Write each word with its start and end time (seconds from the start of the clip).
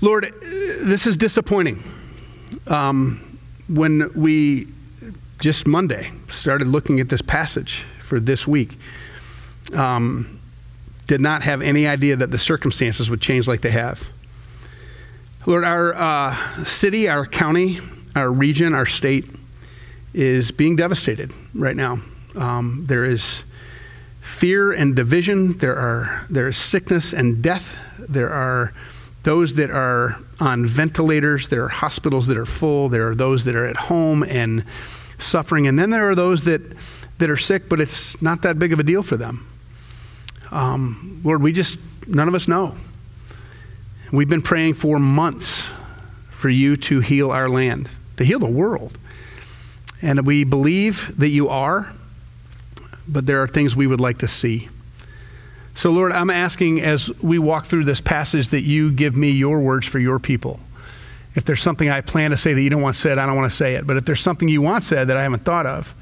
Lord, 0.00 0.32
this 0.40 1.06
is 1.06 1.16
disappointing. 1.16 1.82
Um, 2.66 3.38
when 3.68 4.10
we 4.14 4.66
just 5.38 5.66
Monday 5.66 6.10
started 6.28 6.68
looking 6.68 7.00
at 7.00 7.08
this 7.08 7.22
passage 7.22 7.84
for 8.00 8.20
this 8.20 8.46
week, 8.46 8.76
um, 9.74 10.40
did 11.06 11.20
not 11.20 11.42
have 11.42 11.62
any 11.62 11.86
idea 11.86 12.16
that 12.16 12.30
the 12.30 12.38
circumstances 12.38 13.08
would 13.08 13.20
change 13.20 13.48
like 13.48 13.62
they 13.62 13.70
have. 13.70 14.10
Lord, 15.46 15.64
our 15.64 15.94
uh, 15.94 16.34
city, 16.64 17.08
our 17.08 17.24
county, 17.24 17.78
our 18.14 18.30
region, 18.30 18.74
our 18.74 18.86
state 18.86 19.26
is 20.12 20.50
being 20.50 20.76
devastated 20.76 21.32
right 21.54 21.76
now. 21.76 21.98
Um, 22.34 22.84
there 22.86 23.04
is 23.04 23.44
fear 24.20 24.72
and 24.72 24.94
division. 24.94 25.56
There 25.58 25.76
are 25.76 26.26
there 26.28 26.48
is 26.48 26.56
sickness 26.56 27.12
and 27.12 27.42
death. 27.42 28.04
There 28.08 28.30
are 28.30 28.74
those 29.26 29.56
that 29.56 29.70
are 29.70 30.16
on 30.38 30.64
ventilators. 30.64 31.48
There 31.48 31.64
are 31.64 31.68
hospitals 31.68 32.28
that 32.28 32.38
are 32.38 32.46
full. 32.46 32.88
There 32.88 33.08
are 33.08 33.14
those 33.16 33.42
that 33.44 33.56
are 33.56 33.66
at 33.66 33.76
home 33.76 34.22
and 34.22 34.64
suffering, 35.18 35.66
and 35.66 35.76
then 35.76 35.90
there 35.90 36.08
are 36.08 36.14
those 36.14 36.44
that 36.44 36.62
that 37.18 37.28
are 37.28 37.36
sick, 37.36 37.68
but 37.68 37.80
it's 37.80 38.22
not 38.22 38.42
that 38.42 38.56
big 38.56 38.72
of 38.72 38.78
a 38.78 38.84
deal 38.84 39.02
for 39.02 39.16
them. 39.16 39.44
Um, 40.52 41.20
Lord, 41.24 41.42
we 41.42 41.50
just 41.50 41.80
none 42.06 42.28
of 42.28 42.36
us 42.36 42.46
know. 42.46 42.76
We've 44.12 44.28
been 44.28 44.42
praying 44.42 44.74
for 44.74 45.00
months 45.00 45.68
for 46.30 46.48
you 46.48 46.76
to 46.76 47.00
heal 47.00 47.32
our 47.32 47.48
land, 47.48 47.90
to 48.18 48.24
heal 48.24 48.38
the 48.38 48.48
world. 48.48 48.96
And 50.02 50.24
we 50.24 50.44
believe 50.44 51.18
that 51.18 51.30
you 51.30 51.48
are, 51.48 51.92
but 53.08 53.26
there 53.26 53.42
are 53.42 53.48
things 53.48 53.74
we 53.74 53.88
would 53.88 54.00
like 54.00 54.18
to 54.18 54.28
see. 54.28 54.68
So, 55.76 55.90
Lord, 55.90 56.10
I'm 56.10 56.30
asking 56.30 56.80
as 56.80 57.10
we 57.20 57.38
walk 57.38 57.66
through 57.66 57.84
this 57.84 58.00
passage 58.00 58.48
that 58.48 58.62
you 58.62 58.90
give 58.90 59.14
me 59.14 59.30
your 59.30 59.60
words 59.60 59.86
for 59.86 59.98
your 59.98 60.18
people. 60.18 60.58
If 61.34 61.44
there's 61.44 61.60
something 61.60 61.90
I 61.90 62.00
plan 62.00 62.30
to 62.30 62.36
say 62.36 62.54
that 62.54 62.62
you 62.62 62.70
don't 62.70 62.80
want 62.80 62.96
said, 62.96 63.18
I 63.18 63.26
don't 63.26 63.36
want 63.36 63.50
to 63.50 63.54
say 63.54 63.74
it. 63.74 63.86
But 63.86 63.98
if 63.98 64.06
there's 64.06 64.22
something 64.22 64.48
you 64.48 64.62
want 64.62 64.84
said 64.84 65.08
that 65.08 65.18
I 65.18 65.22
haven't 65.22 65.44
thought 65.44 65.66
of, 65.66 65.94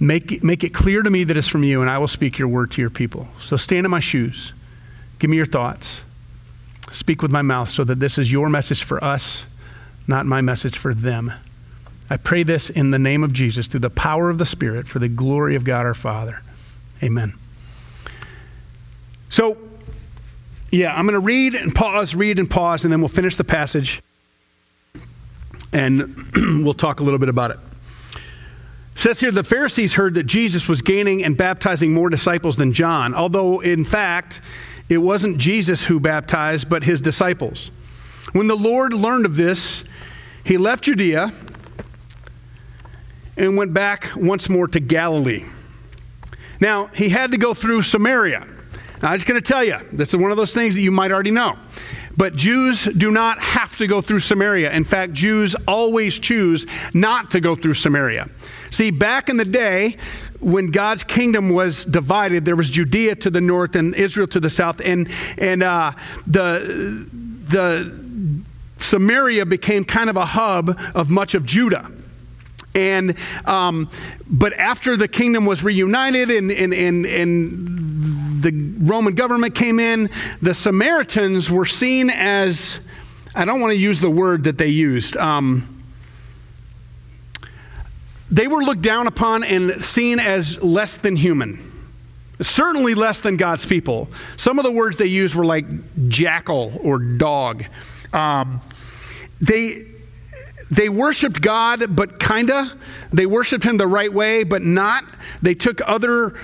make 0.00 0.42
make 0.42 0.64
it 0.64 0.72
clear 0.72 1.02
to 1.02 1.10
me 1.10 1.22
that 1.24 1.36
it's 1.36 1.48
from 1.48 1.64
you, 1.64 1.82
and 1.82 1.90
I 1.90 1.98
will 1.98 2.08
speak 2.08 2.38
your 2.38 2.48
word 2.48 2.70
to 2.72 2.80
your 2.80 2.88
people. 2.88 3.28
So 3.40 3.58
stand 3.58 3.84
in 3.84 3.90
my 3.90 4.00
shoes. 4.00 4.54
Give 5.18 5.28
me 5.28 5.36
your 5.36 5.46
thoughts. 5.46 6.00
Speak 6.90 7.20
with 7.20 7.30
my 7.30 7.42
mouth 7.42 7.68
so 7.68 7.84
that 7.84 8.00
this 8.00 8.16
is 8.16 8.32
your 8.32 8.48
message 8.48 8.82
for 8.82 9.04
us, 9.04 9.44
not 10.08 10.24
my 10.24 10.40
message 10.40 10.78
for 10.78 10.94
them. 10.94 11.30
I 12.08 12.16
pray 12.16 12.42
this 12.42 12.70
in 12.70 12.90
the 12.90 12.98
name 12.98 13.22
of 13.22 13.34
Jesus 13.34 13.66
through 13.66 13.80
the 13.80 13.90
power 13.90 14.30
of 14.30 14.38
the 14.38 14.46
Spirit 14.46 14.88
for 14.88 14.98
the 14.98 15.08
glory 15.10 15.56
of 15.56 15.64
God 15.64 15.84
our 15.84 15.92
Father. 15.92 16.40
Amen. 17.02 17.34
So, 19.34 19.58
yeah, 20.70 20.94
I'm 20.94 21.06
going 21.06 21.14
to 21.14 21.18
read 21.18 21.56
and 21.56 21.74
pause, 21.74 22.14
read 22.14 22.38
and 22.38 22.48
pause, 22.48 22.84
and 22.84 22.92
then 22.92 23.00
we'll 23.00 23.08
finish 23.08 23.34
the 23.34 23.42
passage 23.42 24.00
and 25.72 26.14
we'll 26.64 26.72
talk 26.72 27.00
a 27.00 27.02
little 27.02 27.18
bit 27.18 27.28
about 27.28 27.50
it. 27.50 27.56
it. 27.56 28.20
Says 28.94 29.18
here 29.18 29.32
the 29.32 29.42
Pharisees 29.42 29.94
heard 29.94 30.14
that 30.14 30.26
Jesus 30.28 30.68
was 30.68 30.82
gaining 30.82 31.24
and 31.24 31.36
baptizing 31.36 31.92
more 31.92 32.08
disciples 32.10 32.54
than 32.54 32.72
John, 32.72 33.12
although 33.12 33.58
in 33.58 33.82
fact 33.82 34.40
it 34.88 34.98
wasn't 34.98 35.38
Jesus 35.38 35.86
who 35.86 35.98
baptized, 35.98 36.68
but 36.68 36.84
his 36.84 37.00
disciples. 37.00 37.72
When 38.34 38.46
the 38.46 38.54
Lord 38.54 38.94
learned 38.94 39.26
of 39.26 39.34
this, 39.34 39.82
he 40.44 40.58
left 40.58 40.84
Judea 40.84 41.32
and 43.36 43.56
went 43.56 43.74
back 43.74 44.12
once 44.14 44.48
more 44.48 44.68
to 44.68 44.78
Galilee. 44.78 45.42
Now, 46.60 46.86
he 46.94 47.08
had 47.08 47.32
to 47.32 47.36
go 47.36 47.52
through 47.52 47.82
Samaria. 47.82 48.46
Now, 49.04 49.10
I'm 49.10 49.16
just 49.16 49.26
going 49.26 49.38
to 49.38 49.46
tell 49.46 49.62
you, 49.62 49.76
this 49.92 50.08
is 50.08 50.16
one 50.16 50.30
of 50.30 50.38
those 50.38 50.54
things 50.54 50.76
that 50.76 50.80
you 50.80 50.90
might 50.90 51.12
already 51.12 51.30
know. 51.30 51.58
But 52.16 52.36
Jews 52.36 52.84
do 52.84 53.10
not 53.10 53.38
have 53.38 53.76
to 53.76 53.86
go 53.86 54.00
through 54.00 54.20
Samaria. 54.20 54.72
In 54.72 54.82
fact, 54.82 55.12
Jews 55.12 55.54
always 55.68 56.18
choose 56.18 56.66
not 56.94 57.30
to 57.32 57.40
go 57.40 57.54
through 57.54 57.74
Samaria. 57.74 58.30
See, 58.70 58.90
back 58.90 59.28
in 59.28 59.36
the 59.36 59.44
day, 59.44 59.98
when 60.40 60.70
God's 60.70 61.04
kingdom 61.04 61.50
was 61.50 61.84
divided, 61.84 62.46
there 62.46 62.56
was 62.56 62.70
Judea 62.70 63.16
to 63.16 63.30
the 63.30 63.42
north 63.42 63.76
and 63.76 63.94
Israel 63.94 64.26
to 64.28 64.40
the 64.40 64.48
south, 64.48 64.80
and 64.80 65.10
and 65.36 65.62
uh, 65.62 65.92
the 66.26 67.06
the 67.46 67.94
Samaria 68.78 69.44
became 69.44 69.84
kind 69.84 70.08
of 70.08 70.16
a 70.16 70.24
hub 70.24 70.80
of 70.94 71.10
much 71.10 71.34
of 71.34 71.44
Judah. 71.44 71.90
And 72.74 73.16
um, 73.44 73.90
but 74.30 74.54
after 74.54 74.96
the 74.96 75.08
kingdom 75.08 75.44
was 75.44 75.62
reunited 75.62 76.30
and 76.30 76.50
and 76.50 76.72
and, 76.72 77.04
and 77.04 77.74
the 78.44 78.52
Roman 78.78 79.14
government 79.14 79.54
came 79.54 79.80
in, 79.80 80.10
the 80.40 80.54
Samaritans 80.54 81.50
were 81.50 81.66
seen 81.66 82.10
as 82.10 82.78
I 83.34 83.44
don't 83.44 83.60
want 83.60 83.72
to 83.72 83.78
use 83.78 84.00
the 84.00 84.10
word 84.10 84.44
that 84.44 84.58
they 84.58 84.68
used. 84.68 85.16
Um, 85.16 85.82
they 88.30 88.46
were 88.46 88.62
looked 88.62 88.82
down 88.82 89.06
upon 89.06 89.42
and 89.44 89.82
seen 89.82 90.20
as 90.20 90.62
less 90.62 90.98
than 90.98 91.16
human. 91.16 91.58
Certainly 92.40 92.94
less 92.94 93.20
than 93.20 93.36
God's 93.36 93.64
people. 93.64 94.08
Some 94.36 94.58
of 94.58 94.64
the 94.64 94.72
words 94.72 94.96
they 94.96 95.06
used 95.06 95.34
were 95.34 95.44
like 95.44 95.66
jackal 96.08 96.72
or 96.82 96.98
dog. 96.98 97.64
Um, 98.12 98.60
they 99.40 99.86
they 100.70 100.88
worshiped 100.88 101.40
God, 101.40 101.94
but 101.94 102.18
kinda. 102.18 102.68
They 103.12 103.26
worshiped 103.26 103.64
Him 103.64 103.76
the 103.76 103.86
right 103.86 104.12
way, 104.12 104.44
but 104.44 104.62
not. 104.62 105.04
They 105.42 105.54
took 105.54 105.80
other 105.86 106.34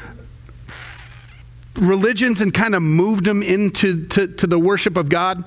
religions 1.80 2.40
and 2.40 2.52
kind 2.52 2.74
of 2.74 2.82
moved 2.82 3.24
them 3.24 3.42
into 3.42 4.06
to, 4.08 4.26
to 4.26 4.46
the 4.46 4.58
worship 4.58 4.96
of 4.96 5.08
God. 5.08 5.44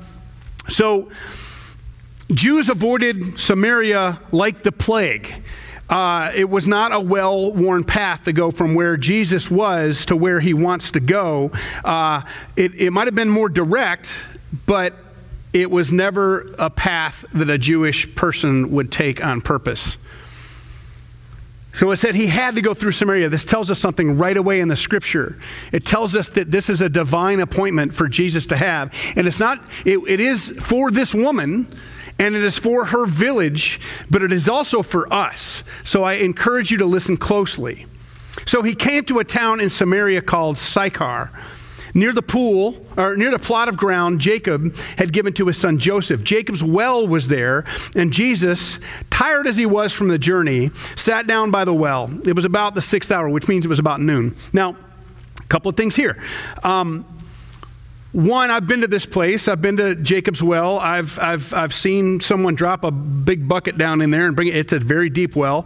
So 0.67 1.09
Jews 2.31 2.69
avoided 2.69 3.39
Samaria 3.39 4.19
like 4.31 4.63
the 4.63 4.71
plague. 4.71 5.31
Uh, 5.89 6.31
it 6.33 6.49
was 6.49 6.67
not 6.67 6.91
a 6.91 6.99
well 6.99 7.51
worn 7.53 7.83
path 7.83 8.23
to 8.23 8.33
go 8.33 8.51
from 8.51 8.73
where 8.73 8.97
Jesus 8.97 9.51
was 9.51 10.05
to 10.05 10.15
where 10.15 10.39
he 10.39 10.53
wants 10.53 10.91
to 10.91 10.99
go. 10.99 11.51
Uh, 11.83 12.21
it, 12.55 12.73
it 12.75 12.91
might 12.91 13.05
have 13.05 13.15
been 13.15 13.29
more 13.29 13.49
direct, 13.49 14.11
but 14.65 14.95
it 15.51 15.69
was 15.69 15.91
never 15.91 16.51
a 16.57 16.69
path 16.69 17.25
that 17.33 17.49
a 17.49 17.57
Jewish 17.57 18.15
person 18.15 18.71
would 18.71 18.91
take 18.91 19.23
on 19.23 19.41
purpose. 19.41 19.97
So 21.73 21.89
it 21.91 21.97
said 21.97 22.13
he 22.13 22.27
had 22.27 22.55
to 22.55 22.61
go 22.61 22.75
through 22.75 22.91
Samaria. 22.91 23.29
This 23.29 23.45
tells 23.45 23.71
us 23.71 23.79
something 23.79 24.17
right 24.17 24.37
away 24.37 24.59
in 24.59 24.67
the 24.67 24.75
scripture. 24.75 25.37
It 25.71 25.85
tells 25.85 26.15
us 26.15 26.29
that 26.31 26.51
this 26.51 26.69
is 26.69 26.81
a 26.81 26.89
divine 26.89 27.39
appointment 27.39 27.95
for 27.95 28.07
Jesus 28.07 28.45
to 28.47 28.55
have. 28.55 28.93
And 29.15 29.25
it's 29.25 29.39
not, 29.39 29.59
it, 29.83 29.97
it 30.07 30.19
is 30.19 30.49
for 30.49 30.91
this 30.91 31.15
woman 31.15 31.67
and 32.19 32.35
it 32.35 32.43
is 32.43 32.59
for 32.59 32.85
her 32.85 33.07
village, 33.07 33.79
but 34.11 34.21
it 34.21 34.31
is 34.31 34.47
also 34.47 34.83
for 34.83 35.11
us. 35.11 35.63
So 35.83 36.03
I 36.03 36.13
encourage 36.13 36.69
you 36.69 36.77
to 36.77 36.85
listen 36.85 37.17
closely. 37.17 37.87
So 38.45 38.61
he 38.61 38.75
came 38.75 39.03
to 39.05 39.17
a 39.17 39.23
town 39.23 39.59
in 39.59 39.71
Samaria 39.71 40.21
called 40.21 40.59
Sychar 40.59 41.31
Near 41.93 42.11
the 42.11 42.23
pool, 42.23 42.75
or 42.97 43.15
near 43.15 43.29
the 43.29 43.39
plot 43.39 43.69
of 43.69 43.77
ground 43.77 44.19
Jacob 44.19 44.75
had 44.97 45.13
given 45.13 45.33
to 45.33 45.45
his 45.45 45.57
son 45.57 45.77
Joseph. 45.77 46.23
Jacob's 46.23 46.63
well 46.63 47.07
was 47.07 47.27
there, 47.27 47.65
and 47.95 48.11
Jesus, 48.11 48.79
tired 49.11 49.45
as 49.45 49.57
he 49.57 49.65
was 49.65 49.93
from 49.93 50.07
the 50.07 50.17
journey, 50.17 50.71
sat 50.95 51.27
down 51.27 51.51
by 51.51 51.65
the 51.65 51.73
well. 51.73 52.11
It 52.25 52.35
was 52.35 52.45
about 52.45 52.73
the 52.73 52.81
sixth 52.81 53.11
hour, 53.11 53.29
which 53.29 53.47
means 53.47 53.63
it 53.65 53.69
was 53.69 53.79
about 53.79 54.01
noon. 54.01 54.35
Now, 54.53 54.75
a 55.39 55.43
couple 55.49 55.69
of 55.69 55.77
things 55.77 55.95
here. 55.95 56.21
Um, 56.63 57.05
one, 58.13 58.51
I've 58.51 58.67
been 58.67 58.81
to 58.81 58.87
this 58.87 59.07
place. 59.07 59.47
I've 59.47 59.61
been 59.61 59.77
to 59.77 59.95
Jacob's 59.95 60.43
Well. 60.43 60.77
I've, 60.77 61.17
I've, 61.17 61.51
I've 61.51 61.73
seen 61.73 62.19
someone 62.21 62.53
drop 62.53 62.83
a 62.83 62.91
big 62.91 63.47
bucket 63.47 63.75
down 63.75 64.01
in 64.01 64.11
there 64.11 64.27
and 64.27 64.35
bring 64.35 64.49
it. 64.49 64.55
It's 64.55 64.71
a 64.71 64.79
very 64.79 65.09
deep 65.09 65.35
well. 65.35 65.65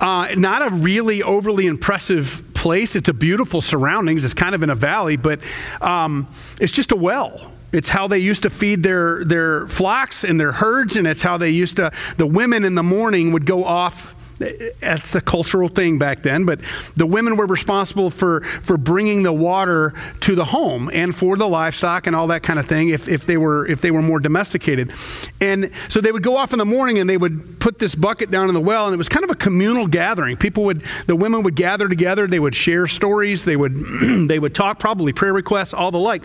Uh, 0.00 0.28
not 0.36 0.64
a 0.64 0.72
really 0.72 1.24
overly 1.24 1.66
impressive 1.66 2.47
place. 2.58 2.96
It's 2.96 3.08
a 3.08 3.14
beautiful 3.14 3.60
surroundings. 3.60 4.24
It's 4.24 4.34
kind 4.34 4.54
of 4.54 4.62
in 4.62 4.70
a 4.70 4.74
valley, 4.74 5.16
but 5.16 5.40
um, 5.80 6.28
it's 6.60 6.72
just 6.72 6.90
a 6.90 6.96
well. 6.96 7.52
It's 7.72 7.88
how 7.88 8.08
they 8.08 8.18
used 8.18 8.42
to 8.42 8.50
feed 8.50 8.82
their, 8.82 9.24
their 9.24 9.68
flocks 9.68 10.24
and 10.24 10.40
their 10.40 10.52
herds, 10.52 10.96
and 10.96 11.06
it's 11.06 11.22
how 11.22 11.36
they 11.36 11.50
used 11.50 11.76
to, 11.76 11.92
the 12.16 12.26
women 12.26 12.64
in 12.64 12.74
the 12.74 12.82
morning 12.82 13.32
would 13.32 13.46
go 13.46 13.64
off 13.64 14.16
that's 14.38 15.14
a 15.14 15.20
cultural 15.20 15.68
thing 15.68 15.98
back 15.98 16.22
then, 16.22 16.44
but 16.44 16.60
the 16.96 17.06
women 17.06 17.36
were 17.36 17.46
responsible 17.46 18.10
for, 18.10 18.42
for 18.42 18.76
bringing 18.76 19.22
the 19.22 19.32
water 19.32 19.94
to 20.20 20.34
the 20.34 20.44
home 20.44 20.90
and 20.92 21.14
for 21.14 21.36
the 21.36 21.48
livestock 21.48 22.06
and 22.06 22.14
all 22.14 22.28
that 22.28 22.42
kind 22.42 22.58
of 22.58 22.66
thing 22.66 22.88
if, 22.88 23.08
if, 23.08 23.26
they 23.26 23.36
were, 23.36 23.66
if 23.66 23.80
they 23.80 23.90
were 23.90 24.02
more 24.02 24.20
domesticated. 24.20 24.92
And 25.40 25.70
so 25.88 26.00
they 26.00 26.12
would 26.12 26.22
go 26.22 26.36
off 26.36 26.52
in 26.52 26.58
the 26.58 26.64
morning 26.64 26.98
and 26.98 27.10
they 27.10 27.16
would 27.16 27.60
put 27.60 27.78
this 27.78 27.94
bucket 27.94 28.30
down 28.30 28.48
in 28.48 28.54
the 28.54 28.60
well, 28.60 28.86
and 28.86 28.94
it 28.94 28.98
was 28.98 29.08
kind 29.08 29.24
of 29.24 29.30
a 29.30 29.36
communal 29.36 29.86
gathering. 29.86 30.36
People 30.36 30.64
would, 30.64 30.82
the 31.06 31.16
women 31.16 31.42
would 31.42 31.56
gather 31.56 31.88
together, 31.88 32.26
they 32.26 32.40
would 32.40 32.54
share 32.54 32.86
stories, 32.86 33.44
they 33.44 33.56
would, 33.56 33.74
they 34.28 34.38
would 34.38 34.54
talk, 34.54 34.78
probably 34.78 35.12
prayer 35.12 35.32
requests, 35.32 35.74
all 35.74 35.90
the 35.90 35.98
like. 35.98 36.22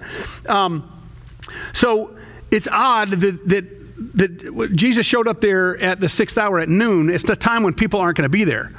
Um, 0.49 0.89
so 1.73 2.15
it's 2.51 2.67
odd 2.67 3.11
that, 3.11 3.47
that 3.47 3.82
that 4.15 4.73
Jesus 4.75 5.05
showed 5.05 5.27
up 5.27 5.41
there 5.41 5.77
at 5.81 5.99
the 5.99 6.09
sixth 6.09 6.37
hour 6.37 6.59
at 6.59 6.69
noon. 6.69 7.09
It's 7.09 7.23
the 7.23 7.35
time 7.35 7.63
when 7.63 7.73
people 7.73 7.99
aren't 7.99 8.17
going 8.17 8.29
to 8.29 8.29
be 8.29 8.43
there. 8.43 8.71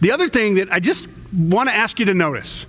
The 0.00 0.12
other 0.12 0.28
thing 0.28 0.56
that 0.56 0.72
I 0.72 0.80
just 0.80 1.08
want 1.32 1.68
to 1.68 1.74
ask 1.74 1.98
you 1.98 2.06
to 2.06 2.14
notice 2.14 2.66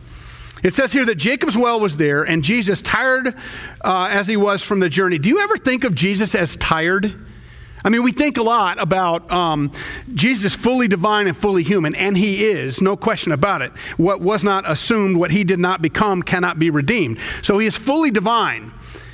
It 0.63 0.73
says 0.73 0.93
here 0.93 1.05
that 1.05 1.15
Jacob's 1.15 1.57
well 1.57 1.79
was 1.79 1.97
there, 1.97 2.23
and 2.23 2.43
Jesus, 2.43 2.81
tired 2.81 3.35
uh, 3.83 4.09
as 4.11 4.27
he 4.27 4.37
was 4.37 4.63
from 4.63 4.79
the 4.79 4.89
journey. 4.89 5.17
Do 5.17 5.29
you 5.29 5.39
ever 5.39 5.57
think 5.57 5.83
of 5.83 5.95
Jesus 5.95 6.35
as 6.35 6.55
tired? 6.55 7.13
I 7.83 7.89
mean, 7.89 8.03
we 8.03 8.11
think 8.11 8.37
a 8.37 8.43
lot 8.43 8.79
about 8.79 9.31
um, 9.31 9.71
Jesus 10.13 10.55
fully 10.55 10.87
divine 10.87 11.25
and 11.25 11.35
fully 11.35 11.63
human, 11.63 11.95
and 11.95 12.15
he 12.15 12.45
is, 12.45 12.79
no 12.79 12.95
question 12.95 13.31
about 13.31 13.63
it. 13.63 13.71
What 13.97 14.21
was 14.21 14.43
not 14.43 14.69
assumed, 14.69 15.17
what 15.17 15.31
he 15.31 15.43
did 15.43 15.59
not 15.59 15.81
become, 15.81 16.21
cannot 16.21 16.59
be 16.59 16.69
redeemed. 16.69 17.17
So 17.41 17.57
he 17.57 17.65
is 17.65 17.75
fully 17.75 18.11
divine 18.11 18.71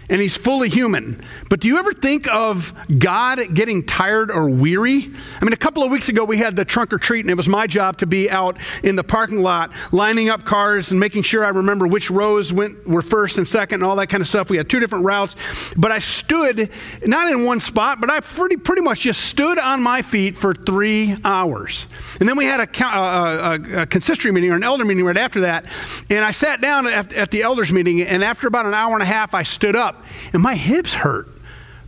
and 0.09 0.21
he's 0.21 0.37
fully 0.37 0.69
human. 0.69 1.21
But 1.49 1.59
do 1.59 1.67
you 1.67 1.77
ever 1.77 1.93
think 1.93 2.27
of 2.27 2.73
God 2.97 3.39
getting 3.53 3.83
tired 3.83 4.31
or 4.31 4.49
weary? 4.49 5.09
I 5.41 5.45
mean, 5.45 5.53
a 5.53 5.57
couple 5.57 5.83
of 5.83 5.91
weeks 5.91 6.09
ago 6.09 6.23
we 6.23 6.37
had 6.37 6.55
the 6.55 6.65
trunk 6.65 6.93
or 6.93 6.97
treat, 6.97 7.21
and 7.21 7.29
it 7.29 7.35
was 7.35 7.47
my 7.47 7.67
job 7.67 7.97
to 7.97 8.07
be 8.07 8.29
out 8.29 8.57
in 8.83 8.95
the 8.95 9.03
parking 9.03 9.41
lot 9.41 9.71
lining 9.91 10.29
up 10.29 10.45
cars 10.45 10.91
and 10.91 10.99
making 10.99 11.23
sure 11.23 11.43
I 11.43 11.49
remember 11.49 11.87
which 11.87 12.09
rows 12.09 12.53
went 12.53 12.87
were 12.87 13.01
first 13.01 13.37
and 13.37 13.47
second 13.47 13.81
and 13.81 13.83
all 13.83 13.95
that 13.97 14.07
kind 14.07 14.21
of 14.21 14.27
stuff. 14.27 14.49
We 14.49 14.57
had 14.57 14.69
two 14.69 14.79
different 14.79 15.05
routes, 15.05 15.35
but 15.75 15.91
I 15.91 15.99
stood 15.99 16.69
not 17.05 17.31
in 17.31 17.45
one 17.45 17.59
spot, 17.59 17.99
but 17.99 18.09
I 18.09 18.19
pretty 18.19 18.57
pretty 18.57 18.81
much 18.81 19.01
just 19.01 19.21
stood 19.25 19.59
on 19.59 19.81
my 19.83 20.01
feet 20.01 20.37
for 20.37 20.53
three 20.53 21.15
hours. 21.23 21.87
And 22.19 22.27
then 22.27 22.37
we 22.37 22.45
had 22.45 22.61
a, 22.61 22.85
a, 22.85 22.89
a, 22.89 23.81
a 23.81 23.85
consistory 23.85 24.31
meeting 24.31 24.51
or 24.51 24.55
an 24.55 24.63
elder 24.63 24.85
meeting 24.85 25.05
right 25.05 25.17
after 25.17 25.41
that, 25.41 25.65
and 26.09 26.23
I 26.23 26.31
sat 26.31 26.61
down 26.61 26.87
at, 26.87 27.13
at 27.13 27.31
the 27.31 27.43
elders 27.43 27.71
meeting, 27.71 28.01
and 28.01 28.23
after 28.23 28.47
about 28.47 28.65
an 28.65 28.73
hour 28.73 28.93
and 28.93 29.03
a 29.03 29.05
half, 29.05 29.33
I 29.33 29.43
stood 29.43 29.75
up 29.75 29.96
and 30.33 30.41
my 30.41 30.55
hips 30.55 30.93
hurt 30.93 31.27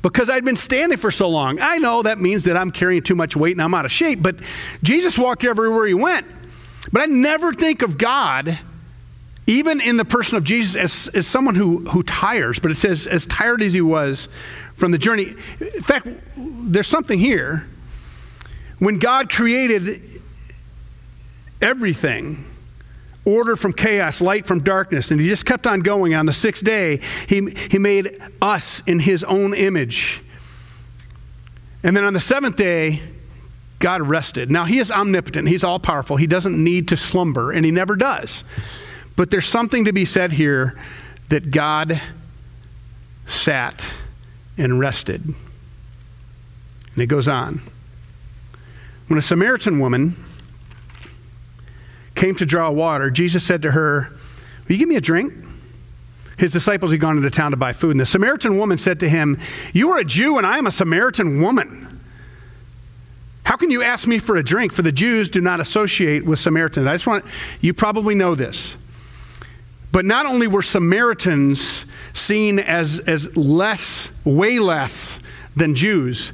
because 0.02 0.30
I'd 0.30 0.46
been 0.46 0.56
standing 0.56 0.98
for 0.98 1.12
so 1.12 1.30
long. 1.30 1.60
I 1.62 1.78
know 1.78 2.04
that 2.04 2.20
means 2.20 2.46
that 2.46 2.56
I'm 2.56 2.72
carrying 2.72 3.02
too 3.02 3.16
much 3.16 3.36
weight 3.36 3.54
and 3.54 3.62
I'm 3.62 3.74
out 3.74 3.86
of 3.86 3.92
shape, 3.92 4.22
but 4.22 4.38
Jesus 4.84 5.18
walked 5.18 5.44
everywhere 5.44 5.86
he 5.86 5.94
went. 5.94 6.26
But 6.92 7.02
I 7.02 7.06
never 7.08 7.54
think 7.54 7.82
of 7.82 7.98
God, 7.98 8.58
even 9.46 9.82
in 9.82 9.98
the 9.98 10.06
person 10.06 10.38
of 10.38 10.44
Jesus, 10.44 10.76
as, 10.76 11.16
as 11.16 11.28
someone 11.28 11.56
who, 11.56 11.80
who 11.90 12.04
tires, 12.04 12.60
but 12.60 12.72
it 12.72 12.76
says, 12.76 13.06
as 13.08 13.26
tired 13.26 13.62
as 13.62 13.74
he 13.74 13.82
was 13.82 14.28
from 14.76 14.92
the 14.92 14.98
journey. 14.98 15.34
In 15.60 15.82
fact, 15.82 16.08
there's 16.38 16.88
something 16.88 17.20
here. 17.20 17.68
When 18.80 18.98
God 18.98 19.30
created 19.30 20.02
everything, 21.62 22.46
order 23.26 23.56
from 23.56 23.74
chaos, 23.74 24.22
light 24.22 24.46
from 24.46 24.64
darkness. 24.64 25.12
And 25.12 25.20
he 25.20 25.28
just 25.28 25.46
kept 25.46 25.68
on 25.68 25.82
going. 25.82 26.16
On 26.16 26.26
the 26.26 26.34
sixth 26.34 26.64
day, 26.64 27.02
he, 27.28 27.50
he 27.70 27.78
made 27.78 28.18
us 28.42 28.82
in 28.88 29.00
his 29.00 29.24
own 29.24 29.54
image. 29.54 30.22
And 31.84 31.96
then 31.96 32.04
on 32.04 32.14
the 32.14 32.20
seventh 32.20 32.56
day, 32.56 33.02
God 33.80 34.02
rested. 34.02 34.52
Now, 34.52 34.66
he 34.66 34.80
is 34.80 34.92
omnipotent, 34.92 35.48
he's 35.48 35.64
all 35.64 35.80
powerful. 35.80 36.18
He 36.18 36.28
doesn't 36.28 36.62
need 36.62 36.90
to 36.90 36.98
slumber, 36.98 37.52
and 37.52 37.64
he 37.64 37.72
never 37.72 37.96
does. 37.96 38.44
But 39.16 39.32
there's 39.32 39.48
something 39.48 39.86
to 39.86 39.94
be 39.94 40.06
said 40.06 40.34
here 40.34 40.78
that 41.30 41.52
God 41.52 42.02
sat 43.26 43.86
and 44.58 44.80
rested. 44.80 45.24
And 46.94 47.04
it 47.04 47.08
goes 47.08 47.28
on. 47.28 47.62
When 49.08 49.18
a 49.18 49.22
Samaritan 49.22 49.80
woman 49.80 50.16
came 52.20 52.36
to 52.36 52.46
draw 52.46 52.70
water, 52.70 53.10
Jesus 53.10 53.46
said 53.46 53.62
to 53.62 53.72
her, 53.72 54.10
Will 54.68 54.74
you 54.74 54.78
give 54.78 54.90
me 54.90 54.98
a 54.98 55.02
drink? 55.02 55.34
His 56.38 56.52
disciples 56.52 56.92
had 56.92 57.00
gone 57.00 57.18
into 57.18 57.30
town 57.30 57.52
to 57.52 57.58
buy 57.58 57.74
food, 57.74 57.92
and 57.92 58.00
the 58.00 58.06
Samaritan 58.06 58.58
woman 58.58 58.78
said 58.78 59.00
to 59.00 59.10
him, 59.10 59.40
You 59.74 59.92
are 59.92 60.00
a 60.00 60.06
Jew, 60.06 60.38
and 60.38 60.46
I 60.46 60.58
am 60.58 60.68
a 60.68 60.72
Samaritan 60.72 61.42
woman. 61.42 61.88
How 63.44 63.56
can 63.56 63.72
you 63.72 63.82
ask 63.82 64.06
me 64.06 64.20
for 64.20 64.36
a 64.36 64.44
drink? 64.44 64.74
For 64.74 64.82
the 64.82 64.92
Jews 64.92 65.30
do 65.30 65.42
not 65.42 65.60
associate 65.60 66.26
with 66.26 66.40
Samaritans. 66.40 66.86
I 66.88 66.94
just 66.94 67.08
want, 67.08 67.26
you 67.62 67.74
probably 67.74 68.16
know 68.16 68.36
this. 68.36 68.78
But 69.92 70.06
not 70.06 70.26
only 70.26 70.46
were 70.46 70.62
Samaritans 70.62 71.86
seen 72.14 72.60
as, 72.60 73.00
as 73.00 73.36
less, 73.36 74.12
way 74.24 74.60
less 74.60 75.20
than 75.56 75.74
Jews, 75.74 76.32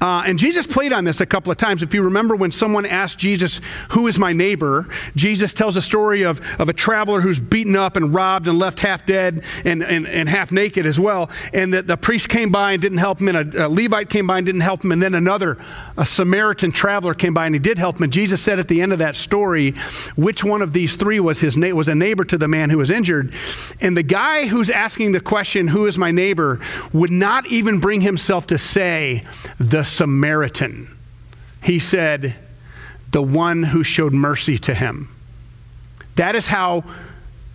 uh, 0.00 0.22
and 0.26 0.38
Jesus 0.38 0.66
played 0.66 0.92
on 0.92 1.04
this 1.04 1.20
a 1.20 1.26
couple 1.26 1.50
of 1.50 1.58
times. 1.58 1.82
If 1.82 1.92
you 1.92 2.02
remember 2.02 2.36
when 2.36 2.52
someone 2.52 2.86
asked 2.86 3.18
Jesus, 3.18 3.60
Who 3.90 4.06
is 4.06 4.18
my 4.18 4.32
neighbor? 4.32 4.86
Jesus 5.16 5.52
tells 5.52 5.76
a 5.76 5.82
story 5.82 6.24
of, 6.24 6.40
of 6.60 6.68
a 6.68 6.72
traveler 6.72 7.20
who's 7.20 7.40
beaten 7.40 7.74
up 7.74 7.96
and 7.96 8.14
robbed 8.14 8.46
and 8.46 8.58
left 8.58 8.80
half 8.80 9.04
dead 9.04 9.42
and, 9.64 9.82
and, 9.82 10.06
and 10.06 10.28
half 10.28 10.52
naked 10.52 10.86
as 10.86 11.00
well. 11.00 11.30
And 11.52 11.74
that 11.74 11.88
the 11.88 11.96
priest 11.96 12.28
came 12.28 12.50
by 12.50 12.72
and 12.72 12.82
didn't 12.82 12.98
help 12.98 13.20
him, 13.20 13.28
and 13.28 13.54
a, 13.54 13.66
a 13.66 13.68
Levite 13.68 14.08
came 14.08 14.26
by 14.26 14.38
and 14.38 14.46
didn't 14.46 14.60
help 14.60 14.84
him, 14.84 14.92
and 14.92 15.02
then 15.02 15.14
another, 15.14 15.58
a 15.96 16.06
Samaritan 16.06 16.70
traveler 16.70 17.14
came 17.14 17.34
by 17.34 17.46
and 17.46 17.54
he 17.54 17.58
did 17.58 17.78
help 17.78 17.96
him. 17.96 18.04
And 18.04 18.12
Jesus 18.12 18.40
said 18.40 18.60
at 18.60 18.68
the 18.68 18.80
end 18.80 18.92
of 18.92 19.00
that 19.00 19.16
story, 19.16 19.72
which 20.16 20.44
one 20.44 20.62
of 20.62 20.72
these 20.72 20.94
three 20.94 21.18
was, 21.18 21.40
his 21.40 21.56
na- 21.56 21.74
was 21.74 21.88
a 21.88 21.94
neighbor 21.94 22.24
to 22.24 22.38
the 22.38 22.48
man 22.48 22.70
who 22.70 22.78
was 22.78 22.90
injured. 22.90 23.32
And 23.80 23.96
the 23.96 24.04
guy 24.04 24.46
who's 24.46 24.70
asking 24.70 25.12
the 25.12 25.20
question, 25.20 25.68
Who 25.68 25.86
is 25.86 25.98
my 25.98 26.12
neighbor? 26.12 26.60
would 26.92 27.10
not 27.10 27.46
even 27.48 27.80
bring 27.80 28.00
himself 28.00 28.46
to 28.48 28.58
say, 28.58 29.24
The 29.58 29.87
Samaritan. 29.88 30.94
He 31.62 31.78
said, 31.78 32.34
the 33.10 33.22
one 33.22 33.62
who 33.62 33.82
showed 33.82 34.12
mercy 34.12 34.58
to 34.58 34.74
him. 34.74 35.08
That 36.16 36.34
is 36.34 36.48
how, 36.48 36.84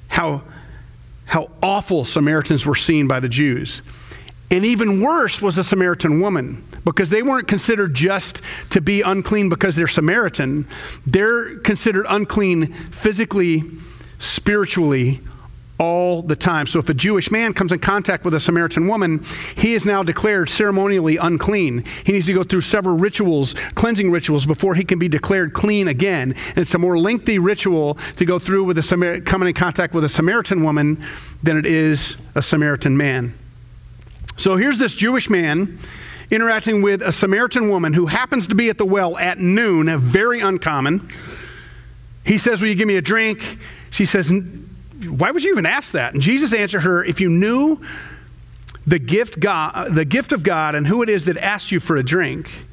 how, 0.07 0.43
how 1.25 1.51
awful 1.61 2.05
Samaritans 2.05 2.65
were 2.65 2.75
seen 2.75 3.07
by 3.07 3.19
the 3.19 3.29
Jews. 3.29 3.81
And 4.49 4.65
even 4.65 5.01
worse 5.01 5.41
was 5.41 5.55
the 5.55 5.63
Samaritan 5.63 6.21
woman 6.21 6.63
because 6.85 7.09
they 7.09 7.23
weren't 7.23 7.47
considered 7.47 7.93
just 7.93 8.41
to 8.69 8.81
be 8.81 9.01
unclean 9.01 9.49
because 9.49 9.75
they're 9.75 9.87
Samaritan. 9.87 10.67
They're 11.05 11.57
considered 11.59 12.05
unclean 12.07 12.67
physically, 12.67 13.63
spiritually, 14.19 15.21
all 15.79 16.21
the 16.21 16.35
time. 16.35 16.67
So 16.67 16.79
if 16.79 16.89
a 16.89 16.93
Jewish 16.93 17.31
man 17.31 17.53
comes 17.53 17.71
in 17.71 17.79
contact 17.79 18.23
with 18.23 18.33
a 18.33 18.39
Samaritan 18.39 18.87
woman, 18.87 19.23
he 19.55 19.73
is 19.73 19.85
now 19.85 20.03
declared 20.03 20.49
ceremonially 20.49 21.17
unclean. 21.17 21.83
He 22.05 22.11
needs 22.11 22.27
to 22.27 22.33
go 22.33 22.43
through 22.43 22.61
several 22.61 22.97
rituals, 22.97 23.53
cleansing 23.75 24.11
rituals, 24.11 24.45
before 24.45 24.75
he 24.75 24.83
can 24.83 24.99
be 24.99 25.09
declared 25.09 25.53
clean 25.53 25.87
again. 25.87 26.35
And 26.49 26.57
it's 26.59 26.73
a 26.73 26.79
more 26.79 26.97
lengthy 26.97 27.39
ritual 27.39 27.95
to 28.17 28.25
go 28.25 28.39
through 28.39 28.65
with 28.65 28.77
a 28.77 28.83
Samar- 28.83 29.21
coming 29.21 29.47
in 29.47 29.55
contact 29.55 29.93
with 29.93 30.03
a 30.03 30.09
Samaritan 30.09 30.63
woman 30.63 31.03
than 31.41 31.57
it 31.57 31.65
is 31.65 32.17
a 32.35 32.41
Samaritan 32.41 32.95
man. 32.95 33.33
So 34.37 34.55
here's 34.57 34.79
this 34.79 34.95
Jewish 34.95 35.29
man 35.29 35.79
interacting 36.31 36.81
with 36.81 37.01
a 37.01 37.11
Samaritan 37.11 37.69
woman 37.69 37.93
who 37.93 38.07
happens 38.07 38.47
to 38.47 38.55
be 38.55 38.69
at 38.69 38.77
the 38.77 38.85
well 38.85 39.17
at 39.17 39.39
noon, 39.39 39.95
very 39.99 40.39
uncommon. 40.39 41.07
He 42.25 42.37
says, 42.37 42.61
Will 42.61 42.69
you 42.69 42.75
give 42.75 42.87
me 42.87 42.95
a 42.95 43.01
drink? 43.01 43.57
She 43.91 44.05
says, 44.05 44.31
why 45.09 45.31
would 45.31 45.43
you 45.43 45.51
even 45.51 45.65
ask 45.65 45.91
that? 45.93 46.13
And 46.13 46.21
Jesus 46.21 46.53
answered 46.53 46.81
her, 46.81 47.03
if 47.03 47.21
you 47.21 47.29
knew 47.29 47.81
the 48.85 48.99
gift, 48.99 49.39
God, 49.39 49.93
the 49.93 50.05
gift 50.05 50.31
of 50.31 50.43
God 50.43 50.75
and 50.75 50.85
who 50.87 51.03
it 51.03 51.09
is 51.09 51.25
that 51.25 51.37
asked 51.37 51.71
you 51.71 51.79
for 51.79 51.95
a 51.95 52.03
drink, 52.03 52.65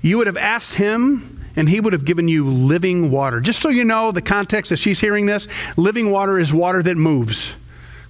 you 0.00 0.18
would 0.18 0.26
have 0.26 0.36
asked 0.36 0.74
him 0.74 1.44
and 1.56 1.68
he 1.68 1.80
would 1.80 1.92
have 1.92 2.04
given 2.04 2.28
you 2.28 2.46
living 2.46 3.10
water. 3.10 3.40
Just 3.40 3.62
so 3.62 3.68
you 3.68 3.84
know 3.84 4.10
the 4.10 4.22
context 4.22 4.72
as 4.72 4.78
she's 4.78 5.00
hearing 5.00 5.26
this, 5.26 5.48
living 5.76 6.10
water 6.10 6.38
is 6.38 6.52
water 6.52 6.82
that 6.82 6.96
moves. 6.96 7.54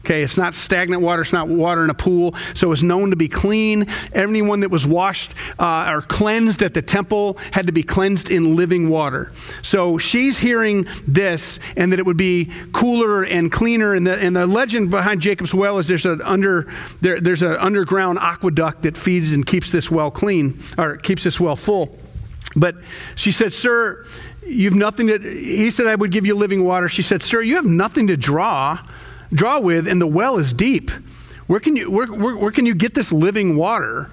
Okay, 0.04 0.22
it's 0.22 0.36
not 0.36 0.54
stagnant 0.54 1.00
water, 1.00 1.22
it's 1.22 1.32
not 1.32 1.48
water 1.48 1.82
in 1.82 1.88
a 1.88 1.94
pool, 1.94 2.34
so 2.52 2.72
it's 2.72 2.82
known 2.82 3.08
to 3.08 3.16
be 3.16 3.26
clean. 3.26 3.86
Anyone 4.12 4.60
that 4.60 4.70
was 4.70 4.86
washed 4.86 5.32
uh, 5.58 5.90
or 5.90 6.02
cleansed 6.02 6.62
at 6.62 6.74
the 6.74 6.82
temple 6.82 7.38
had 7.52 7.68
to 7.68 7.72
be 7.72 7.82
cleansed 7.82 8.30
in 8.30 8.54
living 8.54 8.90
water. 8.90 9.32
So 9.62 9.96
she's 9.96 10.38
hearing 10.38 10.86
this 11.06 11.58
and 11.74 11.90
that 11.90 11.98
it 11.98 12.04
would 12.04 12.18
be 12.18 12.52
cooler 12.74 13.24
and 13.24 13.50
cleaner. 13.50 13.94
And 13.94 14.06
the, 14.06 14.18
and 14.18 14.36
the 14.36 14.46
legend 14.46 14.90
behind 14.90 15.22
Jacob's 15.22 15.54
well 15.54 15.78
is 15.78 15.88
there's 15.88 16.04
an 16.04 16.20
under 16.20 16.70
there, 17.00 17.18
there's 17.18 17.40
an 17.40 17.56
underground 17.56 18.18
aqueduct 18.18 18.82
that 18.82 18.98
feeds 18.98 19.32
and 19.32 19.46
keeps 19.46 19.72
this 19.72 19.90
well 19.90 20.10
clean 20.10 20.60
or 20.76 20.98
keeps 20.98 21.24
this 21.24 21.40
well 21.40 21.56
full. 21.56 21.98
But 22.54 22.76
she 23.14 23.32
said, 23.32 23.54
Sir, 23.54 24.04
you've 24.46 24.74
nothing 24.74 25.06
to, 25.06 25.18
he 25.18 25.70
said, 25.70 25.86
I 25.86 25.94
would 25.94 26.10
give 26.10 26.26
you 26.26 26.34
living 26.34 26.62
water. 26.62 26.90
She 26.90 27.00
said, 27.00 27.22
Sir, 27.22 27.40
you 27.40 27.56
have 27.56 27.64
nothing 27.64 28.08
to 28.08 28.18
draw 28.18 28.78
draw 29.34 29.60
with, 29.60 29.88
and 29.88 30.00
the 30.00 30.06
well 30.06 30.38
is 30.38 30.52
deep. 30.52 30.90
Where 31.46 31.60
can 31.60 31.76
you, 31.76 31.90
where, 31.90 32.06
where, 32.06 32.36
where 32.36 32.52
can 32.52 32.66
you 32.66 32.74
get 32.74 32.94
this 32.94 33.12
living 33.12 33.56
water? 33.56 34.10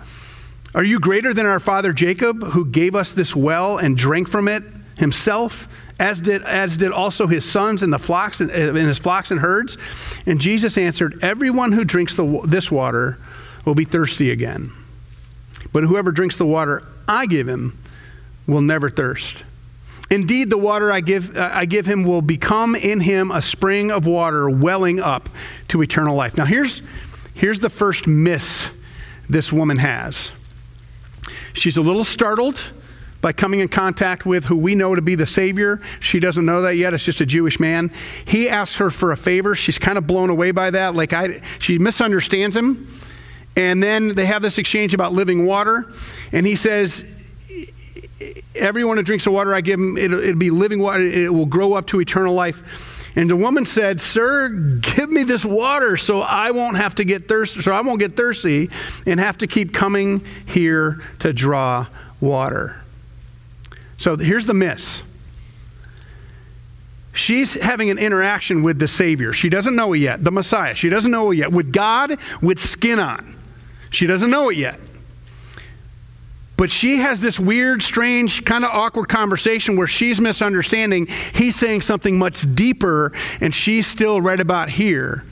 Are 0.74 0.84
you 0.84 1.00
greater 1.00 1.34
than 1.34 1.46
our 1.46 1.60
father 1.60 1.94
Jacob, 1.94 2.44
who 2.44 2.66
gave 2.66 2.96
us 2.96 3.14
this 3.14 3.36
well 3.36 3.78
and 3.78 3.98
drank 3.98 4.28
from 4.28 4.48
it 4.48 4.64
himself, 4.98 5.68
as 6.00 6.20
did, 6.20 6.42
as 6.44 6.78
did 6.78 6.92
also 6.92 7.28
his 7.28 7.50
sons 7.50 7.84
and 7.84 7.92
the 7.94 8.00
flocks 8.00 8.40
and, 8.40 8.50
and 8.50 8.78
his 8.78 8.98
flocks 8.98 9.32
and 9.32 9.40
herds? 9.40 9.78
And 10.26 10.40
Jesus 10.42 10.78
answered, 10.78 11.20
Everyone 11.22 11.72
who 11.72 11.86
drinks 11.86 12.16
the, 12.16 12.42
this 12.46 12.72
water 12.72 13.18
will 13.66 13.76
be 13.76 13.84
thirsty 13.84 14.32
again. 14.32 14.72
But 15.74 15.84
whoever 15.84 16.12
drinks 16.12 16.38
the 16.38 16.48
water 16.48 16.84
I 17.08 17.26
give 17.28 17.48
him 17.48 17.78
will 18.48 18.62
never 18.62 18.90
thirst. 18.90 19.44
Indeed, 20.12 20.50
the 20.50 20.58
water 20.58 20.92
I 20.92 21.00
give, 21.00 21.38
uh, 21.38 21.50
I 21.54 21.64
give 21.64 21.86
him 21.86 22.04
will 22.04 22.22
become 22.22 22.76
in 22.76 23.00
him 23.00 23.32
a 23.32 23.42
spring 23.42 23.92
of 23.92 24.06
water 24.06 24.50
welling 24.50 25.00
up 25.00 25.30
to 25.70 25.82
eternal 25.82 26.16
life. 26.16 26.38
Now, 26.38 26.44
here's, 26.44 26.82
here's 27.34 27.62
the 27.62 27.70
first 27.70 28.08
miss 28.08 28.72
this 29.30 29.54
woman 29.54 29.78
has. 29.78 30.34
She's 31.54 31.78
a 31.78 31.82
little 31.82 32.04
startled 32.04 32.74
by 33.22 33.32
coming 33.32 33.62
in 33.62 33.70
contact 33.70 34.26
with 34.26 34.46
who 34.46 34.58
we 34.58 34.76
know 34.76 34.96
to 34.96 35.02
be 35.02 35.16
the 35.16 35.26
Savior. 35.26 35.80
She 36.02 36.20
doesn't 36.20 36.46
know 36.46 36.62
that 36.64 36.76
yet. 36.76 36.94
It's 36.94 37.06
just 37.06 37.22
a 37.22 37.26
Jewish 37.26 37.58
man. 37.58 37.90
He 38.26 38.50
asks 38.50 38.78
her 38.78 38.92
for 38.92 39.14
a 39.14 39.18
favor. 39.18 39.56
She's 39.56 39.80
kind 39.80 39.98
of 39.98 40.08
blown 40.08 40.30
away 40.30 40.52
by 40.52 40.72
that. 40.72 40.94
Like 40.94 41.14
I, 41.14 41.42
she 41.60 41.80
misunderstands 41.80 42.56
him. 42.56 42.88
And 43.56 43.82
then 43.82 44.16
they 44.16 44.26
have 44.26 44.42
this 44.42 44.58
exchange 44.58 44.94
about 44.94 45.14
living 45.14 45.46
water. 45.46 45.90
And 46.34 46.46
he 46.46 46.58
says, 46.58 47.06
Everyone 48.56 48.98
who 48.98 49.04
drinks 49.04 49.24
the 49.24 49.32
water 49.32 49.54
I 49.54 49.62
give 49.62 49.80
him, 49.80 49.98
it'll, 49.98 50.20
it'll 50.20 50.36
be 50.36 50.50
living 50.50 50.80
water. 50.80 51.04
It 51.04 51.34
will 51.34 51.46
grow 51.46 51.74
up 51.74 51.88
to 51.88 52.02
eternal 52.02 52.34
life. 52.34 53.08
And 53.16 53.30
the 53.30 53.36
woman 53.36 53.66
said, 53.66 54.00
Sir, 54.00 54.50
give 54.82 55.10
me 55.10 55.24
this 55.24 55.44
water 55.44 55.98
so 55.98 56.22
I 56.22 56.52
won't 56.52 56.78
have 56.78 56.96
to 56.96 57.04
get 57.04 57.28
thirsty, 57.28 57.62
so 57.62 57.74
I 57.74 57.82
won't 57.82 58.00
get 58.00 58.16
thirsty 58.16 58.70
and 59.06 59.20
have 59.20 59.38
to 59.40 59.48
keep 59.48 59.74
coming 59.74 60.24
here 60.46 61.02
to 61.20 61.34
draw 61.34 61.88
water. 62.22 62.82
So 63.98 64.16
here's 64.18 64.46
the 64.46 64.54
miss. 64.54 65.04
She's 67.14 67.62
having 67.62 67.90
an 67.90 67.98
interaction 67.98 68.64
with 68.64 68.80
the 68.80 68.88
Savior. 68.88 69.34
She 69.34 69.50
doesn't 69.50 69.76
know 69.76 69.92
it 69.94 70.00
yet, 70.00 70.24
the 70.24 70.32
Messiah. 70.32 70.74
She 70.74 70.90
doesn't 70.90 71.12
know 71.12 71.32
it 71.32 71.38
yet. 71.38 71.52
With 71.52 71.74
God, 71.74 72.18
with 72.42 72.60
skin 72.60 73.00
on. 73.00 73.36
She 73.90 74.08
doesn't 74.08 74.32
know 74.32 74.50
it 74.50 74.58
yet. 74.58 74.80
But 76.62 76.70
she 76.70 76.98
has 76.98 77.22
this 77.22 77.40
weird, 77.40 77.82
strange, 77.82 78.46
kind 78.46 78.64
of 78.64 78.70
awkward 78.70 79.10
conversation 79.10 79.78
where 79.78 79.88
she's 79.88 80.22
misunderstanding. 80.22 81.08
He's 81.34 81.56
saying 81.56 81.82
something 81.82 82.20
much 82.20 82.46
deeper, 82.54 83.14
and 83.40 83.52
she's 83.52 83.88
still 83.88 84.22
right 84.22 84.40
about 84.40 84.70
here. 84.70 85.24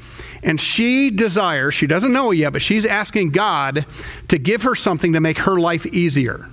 And 0.41 0.59
she 0.59 1.11
desires, 1.11 1.75
she 1.75 1.85
doesn't 1.85 2.11
know 2.11 2.31
it 2.31 2.37
yet, 2.37 2.51
but 2.51 2.63
she's 2.63 2.83
asking 2.83 3.29
God 3.29 3.85
to 4.29 4.39
give 4.39 4.63
her 4.63 4.73
something 4.73 5.13
to 5.13 5.19
make 5.19 5.37
her 5.41 5.59
life 5.59 5.85
easier. 5.85 6.47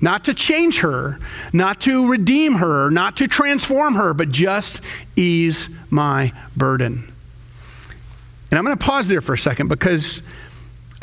Not 0.00 0.24
to 0.24 0.32
change 0.32 0.78
her, 0.78 1.18
not 1.52 1.82
to 1.82 2.08
redeem 2.10 2.54
her, 2.54 2.88
not 2.88 3.18
to 3.18 3.28
transform 3.28 3.96
her, 3.96 4.14
but 4.14 4.30
just 4.30 4.80
ease 5.16 5.68
my 5.90 6.32
burden. 6.56 7.12
And 8.50 8.58
I'm 8.58 8.64
going 8.64 8.78
to 8.78 8.82
pause 8.82 9.08
there 9.08 9.20
for 9.20 9.34
a 9.34 9.38
second 9.38 9.68
because 9.68 10.22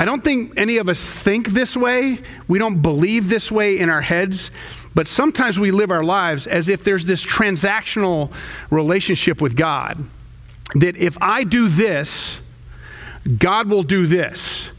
I 0.02 0.04
don't 0.04 0.24
think 0.24 0.54
any 0.56 0.78
of 0.78 0.88
us 0.88 1.00
think 1.22 1.50
this 1.50 1.76
way. 1.76 2.18
We 2.48 2.58
don't 2.58 2.82
believe 2.82 3.28
this 3.28 3.52
way 3.52 3.78
in 3.78 3.88
our 3.88 4.00
heads. 4.00 4.50
But 4.96 5.06
sometimes 5.06 5.60
we 5.60 5.70
live 5.70 5.92
our 5.92 6.02
lives 6.02 6.48
as 6.48 6.68
if 6.68 6.82
there's 6.82 7.06
this 7.06 7.24
transactional 7.24 8.32
relationship 8.68 9.40
with 9.40 9.54
God. 9.54 10.04
That 10.74 10.96
if 10.96 11.16
I 11.20 11.44
do 11.44 11.68
this, 11.68 12.40
God 13.38 13.70
will 13.70 13.84
do 13.84 14.08
this. 14.08 14.72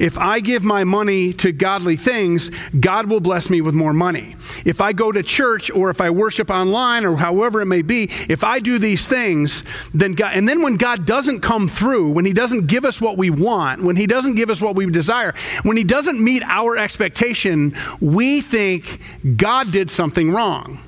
If 0.00 0.18
I 0.18 0.40
give 0.40 0.64
my 0.64 0.82
money 0.84 1.34
to 1.34 1.52
godly 1.52 1.96
things, 1.96 2.50
God 2.80 3.10
will 3.10 3.20
bless 3.20 3.50
me 3.50 3.60
with 3.60 3.74
more 3.74 3.92
money. 3.92 4.34
If 4.64 4.80
I 4.80 4.94
go 4.94 5.12
to 5.12 5.22
church 5.22 5.70
or 5.70 5.90
if 5.90 6.00
I 6.00 6.08
worship 6.08 6.50
online 6.50 7.04
or 7.04 7.16
however 7.16 7.60
it 7.60 7.66
may 7.66 7.82
be, 7.82 8.04
if 8.26 8.42
I 8.42 8.60
do 8.60 8.78
these 8.78 9.06
things, 9.06 9.62
then 9.92 10.14
God, 10.14 10.32
and 10.34 10.48
then 10.48 10.62
when 10.62 10.76
God 10.76 11.04
doesn't 11.04 11.40
come 11.40 11.68
through, 11.68 12.12
when 12.12 12.24
He 12.24 12.32
doesn't 12.32 12.66
give 12.66 12.86
us 12.86 12.98
what 12.98 13.18
we 13.18 13.28
want, 13.28 13.82
when 13.82 13.94
He 13.94 14.06
doesn't 14.06 14.36
give 14.36 14.48
us 14.48 14.62
what 14.62 14.74
we 14.74 14.86
desire, 14.86 15.34
when 15.64 15.76
He 15.76 15.84
doesn't 15.84 16.18
meet 16.18 16.42
our 16.44 16.78
expectation, 16.78 17.76
we 18.00 18.40
think 18.40 19.00
God 19.36 19.70
did 19.70 19.90
something 19.90 20.32
wrong. 20.32 20.80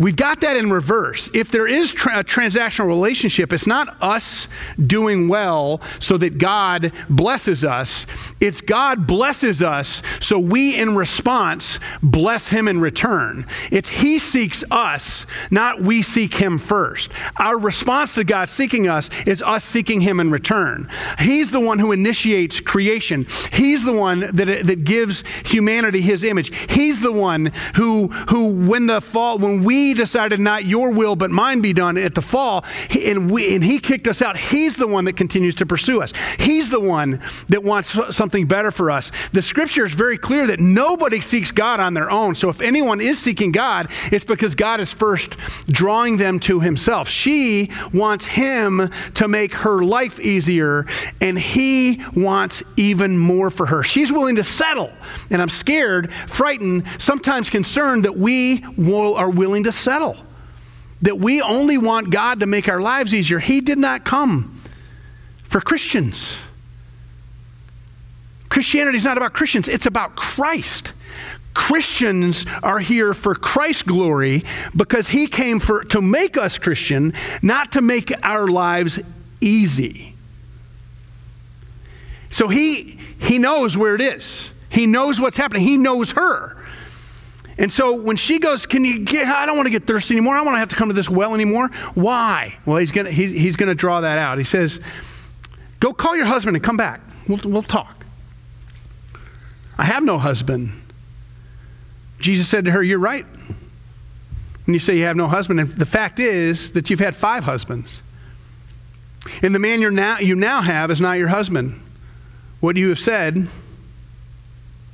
We've 0.00 0.16
got 0.16 0.40
that 0.40 0.56
in 0.56 0.70
reverse. 0.70 1.28
If 1.34 1.50
there 1.50 1.66
is 1.66 1.92
tra- 1.92 2.20
a 2.20 2.24
transactional 2.24 2.86
relationship, 2.86 3.52
it's 3.52 3.66
not 3.66 3.96
us 4.00 4.48
doing 4.84 5.28
well 5.28 5.82
so 5.98 6.16
that 6.16 6.38
God 6.38 6.92
blesses 7.10 7.64
us. 7.64 8.06
It's 8.40 8.62
God 8.62 9.06
blesses 9.06 9.62
us 9.62 10.02
so 10.18 10.38
we, 10.38 10.74
in 10.74 10.94
response, 10.96 11.78
bless 12.02 12.48
Him 12.48 12.66
in 12.66 12.80
return. 12.80 13.44
It's 13.70 13.90
He 13.90 14.18
seeks 14.18 14.64
us, 14.70 15.26
not 15.50 15.82
we 15.82 16.00
seek 16.00 16.32
Him 16.32 16.56
first. 16.56 17.12
Our 17.38 17.58
response 17.58 18.14
to 18.14 18.24
God 18.24 18.48
seeking 18.48 18.88
us 18.88 19.10
is 19.26 19.42
us 19.42 19.64
seeking 19.64 20.00
Him 20.00 20.18
in 20.18 20.30
return. 20.30 20.88
He's 21.18 21.50
the 21.50 21.60
one 21.60 21.78
who 21.78 21.92
initiates 21.92 22.58
creation, 22.58 23.26
He's 23.52 23.84
the 23.84 23.96
one 23.96 24.20
that, 24.20 24.66
that 24.66 24.84
gives 24.84 25.24
humanity 25.44 26.00
His 26.00 26.24
image. 26.24 26.56
He's 26.70 27.02
the 27.02 27.12
one 27.12 27.52
who, 27.76 28.08
who 28.30 28.54
when 28.66 28.86
the 28.86 29.02
fall, 29.02 29.36
when 29.36 29.62
we 29.62 29.89
he 29.90 29.94
decided 29.94 30.38
not 30.38 30.64
your 30.64 30.92
will 30.92 31.16
but 31.16 31.32
mine 31.32 31.60
be 31.60 31.72
done 31.72 31.98
at 31.98 32.14
the 32.14 32.22
fall, 32.22 32.64
and, 33.04 33.28
we, 33.28 33.56
and 33.56 33.64
he 33.64 33.80
kicked 33.80 34.06
us 34.06 34.22
out, 34.22 34.36
he's 34.36 34.76
the 34.76 34.86
one 34.86 35.04
that 35.04 35.16
continues 35.16 35.56
to 35.56 35.66
pursue 35.66 36.00
us. 36.00 36.12
He's 36.38 36.70
the 36.70 36.78
one 36.78 37.20
that 37.48 37.64
wants 37.64 37.98
something 38.14 38.46
better 38.46 38.70
for 38.70 38.92
us. 38.92 39.10
The 39.32 39.42
scripture 39.42 39.84
is 39.84 39.92
very 39.92 40.16
clear 40.16 40.46
that 40.46 40.60
nobody 40.60 41.20
seeks 41.20 41.50
God 41.50 41.80
on 41.80 41.94
their 41.94 42.08
own. 42.08 42.36
So 42.36 42.48
if 42.48 42.60
anyone 42.60 43.00
is 43.00 43.18
seeking 43.18 43.50
God, 43.50 43.90
it's 44.12 44.24
because 44.24 44.54
God 44.54 44.78
is 44.78 44.92
first 44.92 45.36
drawing 45.66 46.18
them 46.18 46.38
to 46.40 46.60
himself. 46.60 47.08
She 47.08 47.72
wants 47.92 48.24
him 48.24 48.90
to 49.14 49.26
make 49.26 49.54
her 49.54 49.82
life 49.82 50.20
easier, 50.20 50.86
and 51.20 51.36
he 51.36 52.00
wants 52.14 52.62
even 52.76 53.18
more 53.18 53.50
for 53.50 53.66
her. 53.66 53.82
She's 53.82 54.12
willing 54.12 54.36
to 54.36 54.44
settle. 54.44 54.92
And 55.30 55.42
I'm 55.42 55.48
scared, 55.48 56.12
frightened, 56.12 56.84
sometimes 56.98 57.50
concerned 57.50 58.04
that 58.04 58.16
we 58.16 58.64
will, 58.76 59.16
are 59.16 59.30
willing 59.30 59.64
to 59.64 59.72
settle. 59.80 60.16
That 61.02 61.18
we 61.18 61.40
only 61.40 61.78
want 61.78 62.10
God 62.10 62.40
to 62.40 62.46
make 62.46 62.68
our 62.68 62.80
lives 62.80 63.14
easier. 63.14 63.38
He 63.38 63.60
did 63.60 63.78
not 63.78 64.04
come 64.04 64.60
for 65.42 65.60
Christians. 65.60 66.36
Christianity 68.50 68.98
is 68.98 69.04
not 69.04 69.16
about 69.16 69.32
Christians, 69.32 69.68
it's 69.68 69.86
about 69.86 70.16
Christ. 70.16 70.92
Christians 71.54 72.46
are 72.62 72.78
here 72.78 73.12
for 73.12 73.34
Christ's 73.34 73.82
glory 73.82 74.44
because 74.76 75.08
he 75.08 75.26
came 75.26 75.58
for, 75.58 75.82
to 75.84 76.00
make 76.00 76.36
us 76.36 76.58
Christian, 76.58 77.12
not 77.42 77.72
to 77.72 77.80
make 77.80 78.12
our 78.22 78.46
lives 78.46 79.00
easy. 79.40 80.14
So 82.28 82.48
he, 82.48 82.98
he 83.18 83.38
knows 83.38 83.76
where 83.76 83.94
it 83.94 84.00
is. 84.00 84.52
He 84.68 84.86
knows 84.86 85.20
what's 85.20 85.36
happening. 85.36 85.64
He 85.64 85.76
knows 85.76 86.12
her. 86.12 86.56
And 87.58 87.70
so 87.70 88.00
when 88.00 88.16
she 88.16 88.38
goes, 88.38 88.66
Can 88.66 88.84
you 88.84 89.04
get, 89.04 89.26
I 89.26 89.46
don't 89.46 89.56
want 89.56 89.66
to 89.66 89.72
get 89.72 89.84
thirsty 89.84 90.14
anymore. 90.14 90.34
I 90.34 90.38
don't 90.38 90.46
want 90.46 90.56
to 90.56 90.60
have 90.60 90.68
to 90.70 90.76
come 90.76 90.88
to 90.88 90.94
this 90.94 91.10
well 91.10 91.34
anymore. 91.34 91.68
Why? 91.94 92.58
Well, 92.64 92.76
he's 92.78 92.92
going 92.92 93.06
to, 93.06 93.12
he's, 93.12 93.56
going 93.56 93.68
to 93.68 93.74
draw 93.74 94.00
that 94.00 94.18
out. 94.18 94.38
He 94.38 94.44
says, 94.44 94.80
Go 95.78 95.92
call 95.92 96.16
your 96.16 96.26
husband 96.26 96.56
and 96.56 96.64
come 96.64 96.76
back. 96.76 97.00
We'll, 97.28 97.40
we'll 97.44 97.62
talk. 97.62 98.04
I 99.78 99.84
have 99.84 100.02
no 100.02 100.18
husband. 100.18 100.72
Jesus 102.18 102.48
said 102.48 102.66
to 102.66 102.70
her, 102.70 102.82
You're 102.82 102.98
right. 102.98 103.26
When 104.66 104.74
you 104.74 104.78
say 104.78 104.96
you 104.96 105.04
have 105.04 105.16
no 105.16 105.26
husband, 105.26 105.58
and 105.58 105.70
the 105.70 105.86
fact 105.86 106.20
is 106.20 106.72
that 106.72 106.90
you've 106.90 107.00
had 107.00 107.16
five 107.16 107.44
husbands. 107.44 108.02
And 109.42 109.54
the 109.54 109.58
man 109.58 109.80
you're 109.80 109.90
now, 109.90 110.18
you 110.18 110.34
now 110.34 110.60
have 110.60 110.90
is 110.90 111.00
not 111.00 111.18
your 111.18 111.28
husband. 111.28 111.80
What 112.60 112.76
you 112.76 112.90
have 112.90 112.98
said 112.98 113.48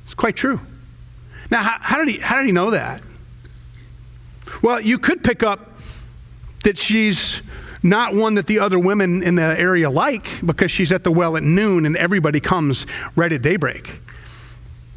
is 0.05 0.13
quite 0.13 0.35
true. 0.35 0.59
Now, 1.49 1.63
how, 1.63 1.77
how, 1.79 1.97
did 2.03 2.09
he, 2.09 2.19
how 2.19 2.37
did 2.37 2.45
he 2.45 2.51
know 2.51 2.71
that? 2.71 3.01
Well, 4.61 4.81
you 4.81 4.97
could 4.97 5.23
pick 5.23 5.43
up 5.43 5.71
that 6.63 6.77
she's 6.77 7.41
not 7.83 8.13
one 8.13 8.35
that 8.35 8.47
the 8.47 8.59
other 8.59 8.79
women 8.79 9.23
in 9.23 9.35
the 9.35 9.59
area 9.59 9.89
like 9.89 10.27
because 10.45 10.71
she's 10.71 10.91
at 10.91 11.03
the 11.03 11.11
well 11.11 11.37
at 11.37 11.43
noon 11.43 11.85
and 11.85 11.95
everybody 11.95 12.39
comes 12.39 12.85
right 13.15 13.31
at 13.31 13.41
daybreak. 13.41 14.01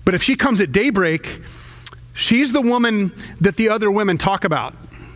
But 0.04 0.14
if 0.14 0.23
she 0.23 0.35
comes 0.35 0.61
at 0.61 0.73
daybreak, 0.73 1.40
she's 2.14 2.52
the 2.52 2.61
woman 2.61 3.12
that 3.40 3.57
the 3.57 3.69
other 3.69 3.90
women 3.90 4.19
talk 4.19 4.45
about. 4.45 4.75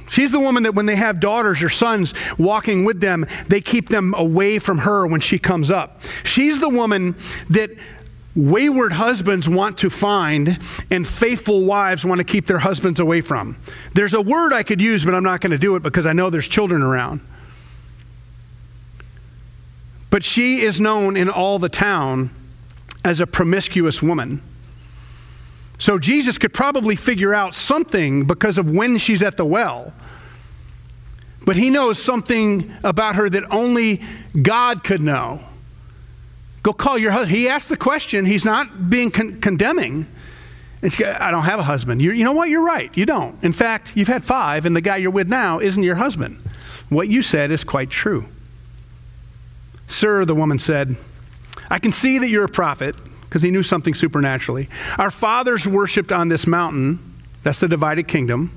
She's 0.08 0.30
the 0.30 0.40
woman 0.40 0.64
that 0.64 0.74
when 0.74 0.86
they 0.86 0.96
have 0.96 1.18
daughters 1.18 1.62
or 1.62 1.68
sons 1.68 2.14
walking 2.38 2.84
with 2.84 3.00
them, 3.00 3.26
they 3.48 3.60
keep 3.60 3.88
them 3.88 4.14
away 4.16 4.58
from 4.58 4.78
her 4.78 5.06
when 5.06 5.20
she 5.20 5.38
comes 5.38 5.70
up. 5.70 6.00
She's 6.22 6.60
the 6.60 6.68
woman 6.68 7.16
that 7.50 7.70
wayward 8.36 8.92
husbands 8.92 9.48
want 9.48 9.78
to 9.78 9.90
find 9.90 10.58
and 10.90 11.06
faithful 11.06 11.64
wives 11.64 12.04
want 12.04 12.18
to 12.18 12.24
keep 12.24 12.46
their 12.46 12.58
husbands 12.58 13.00
away 13.00 13.20
from. 13.20 13.56
There's 13.92 14.14
a 14.14 14.20
word 14.20 14.52
I 14.52 14.62
could 14.62 14.80
use, 14.80 15.04
but 15.04 15.14
I'm 15.14 15.22
not 15.22 15.40
going 15.40 15.52
to 15.52 15.58
do 15.58 15.76
it 15.76 15.82
because 15.82 16.06
I 16.06 16.12
know 16.12 16.30
there's 16.30 16.48
children 16.48 16.82
around. 16.82 17.20
But 20.10 20.22
she 20.22 20.60
is 20.60 20.80
known 20.80 21.16
in 21.16 21.28
all 21.28 21.58
the 21.58 21.68
town 21.68 22.30
as 23.04 23.20
a 23.20 23.26
promiscuous 23.26 24.02
woman. 24.02 24.42
So 25.78 25.98
Jesus 25.98 26.38
could 26.38 26.54
probably 26.54 26.96
figure 26.96 27.34
out 27.34 27.54
something 27.54 28.24
because 28.24 28.58
of 28.58 28.70
when 28.70 28.98
she's 28.98 29.22
at 29.22 29.36
the 29.36 29.44
well. 29.44 29.92
But 31.44 31.56
he 31.56 31.68
knows 31.68 32.02
something 32.02 32.72
about 32.82 33.16
her 33.16 33.28
that 33.28 33.44
only 33.50 34.02
God 34.40 34.82
could 34.82 35.02
know. 35.02 35.40
Go 36.64 36.72
call 36.72 36.96
your 36.96 37.12
husband. 37.12 37.36
He 37.36 37.46
asked 37.46 37.68
the 37.68 37.76
question. 37.76 38.24
He's 38.24 38.44
not 38.44 38.88
being 38.88 39.10
con- 39.10 39.38
condemning. 39.40 40.06
It's, 40.82 41.00
I 41.00 41.30
don't 41.30 41.44
have 41.44 41.60
a 41.60 41.62
husband. 41.62 42.00
You're, 42.00 42.14
you 42.14 42.24
know 42.24 42.32
what? 42.32 42.48
You're 42.48 42.64
right. 42.64 42.90
You 42.96 43.04
don't. 43.04 43.42
In 43.44 43.52
fact, 43.52 43.92
you've 43.94 44.08
had 44.08 44.24
five, 44.24 44.64
and 44.64 44.74
the 44.74 44.80
guy 44.80 44.96
you're 44.96 45.10
with 45.10 45.28
now 45.28 45.60
isn't 45.60 45.82
your 45.82 45.96
husband. 45.96 46.38
What 46.88 47.08
you 47.08 47.20
said 47.20 47.50
is 47.50 47.64
quite 47.64 47.90
true. 47.90 48.24
Sir, 49.88 50.24
the 50.24 50.34
woman 50.34 50.58
said, 50.58 50.96
I 51.68 51.78
can 51.78 51.92
see 51.92 52.18
that 52.18 52.30
you're 52.30 52.44
a 52.44 52.48
prophet 52.48 52.96
because 53.24 53.42
he 53.42 53.50
knew 53.50 53.62
something 53.62 53.92
supernaturally. 53.92 54.70
Our 54.96 55.10
fathers 55.10 55.68
worshiped 55.68 56.12
on 56.12 56.30
this 56.30 56.46
mountain, 56.46 56.98
that's 57.42 57.60
the 57.60 57.68
divided 57.68 58.08
kingdom. 58.08 58.52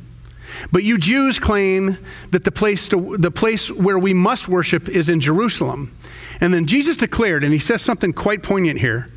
But 0.72 0.84
you 0.84 0.98
Jews 0.98 1.40
claim 1.40 1.98
that 2.32 2.46
the 2.46 2.52
place, 2.54 2.88
to, 2.90 3.18
the 3.18 3.32
place 3.32 3.70
where 3.70 4.00
we 4.00 4.14
must 4.14 4.48
worship 4.48 4.88
is 4.88 5.10
in 5.10 5.20
Jerusalem. 5.20 5.92
And 6.39 6.53
then 6.53 6.65
Jesus 6.65 6.98
declared, 6.98 7.44
and 7.44 7.53
he 7.53 7.60
says 7.60 7.82
something 7.82 8.13
quite 8.13 8.44
poignant 8.44 8.79
here 8.79 9.10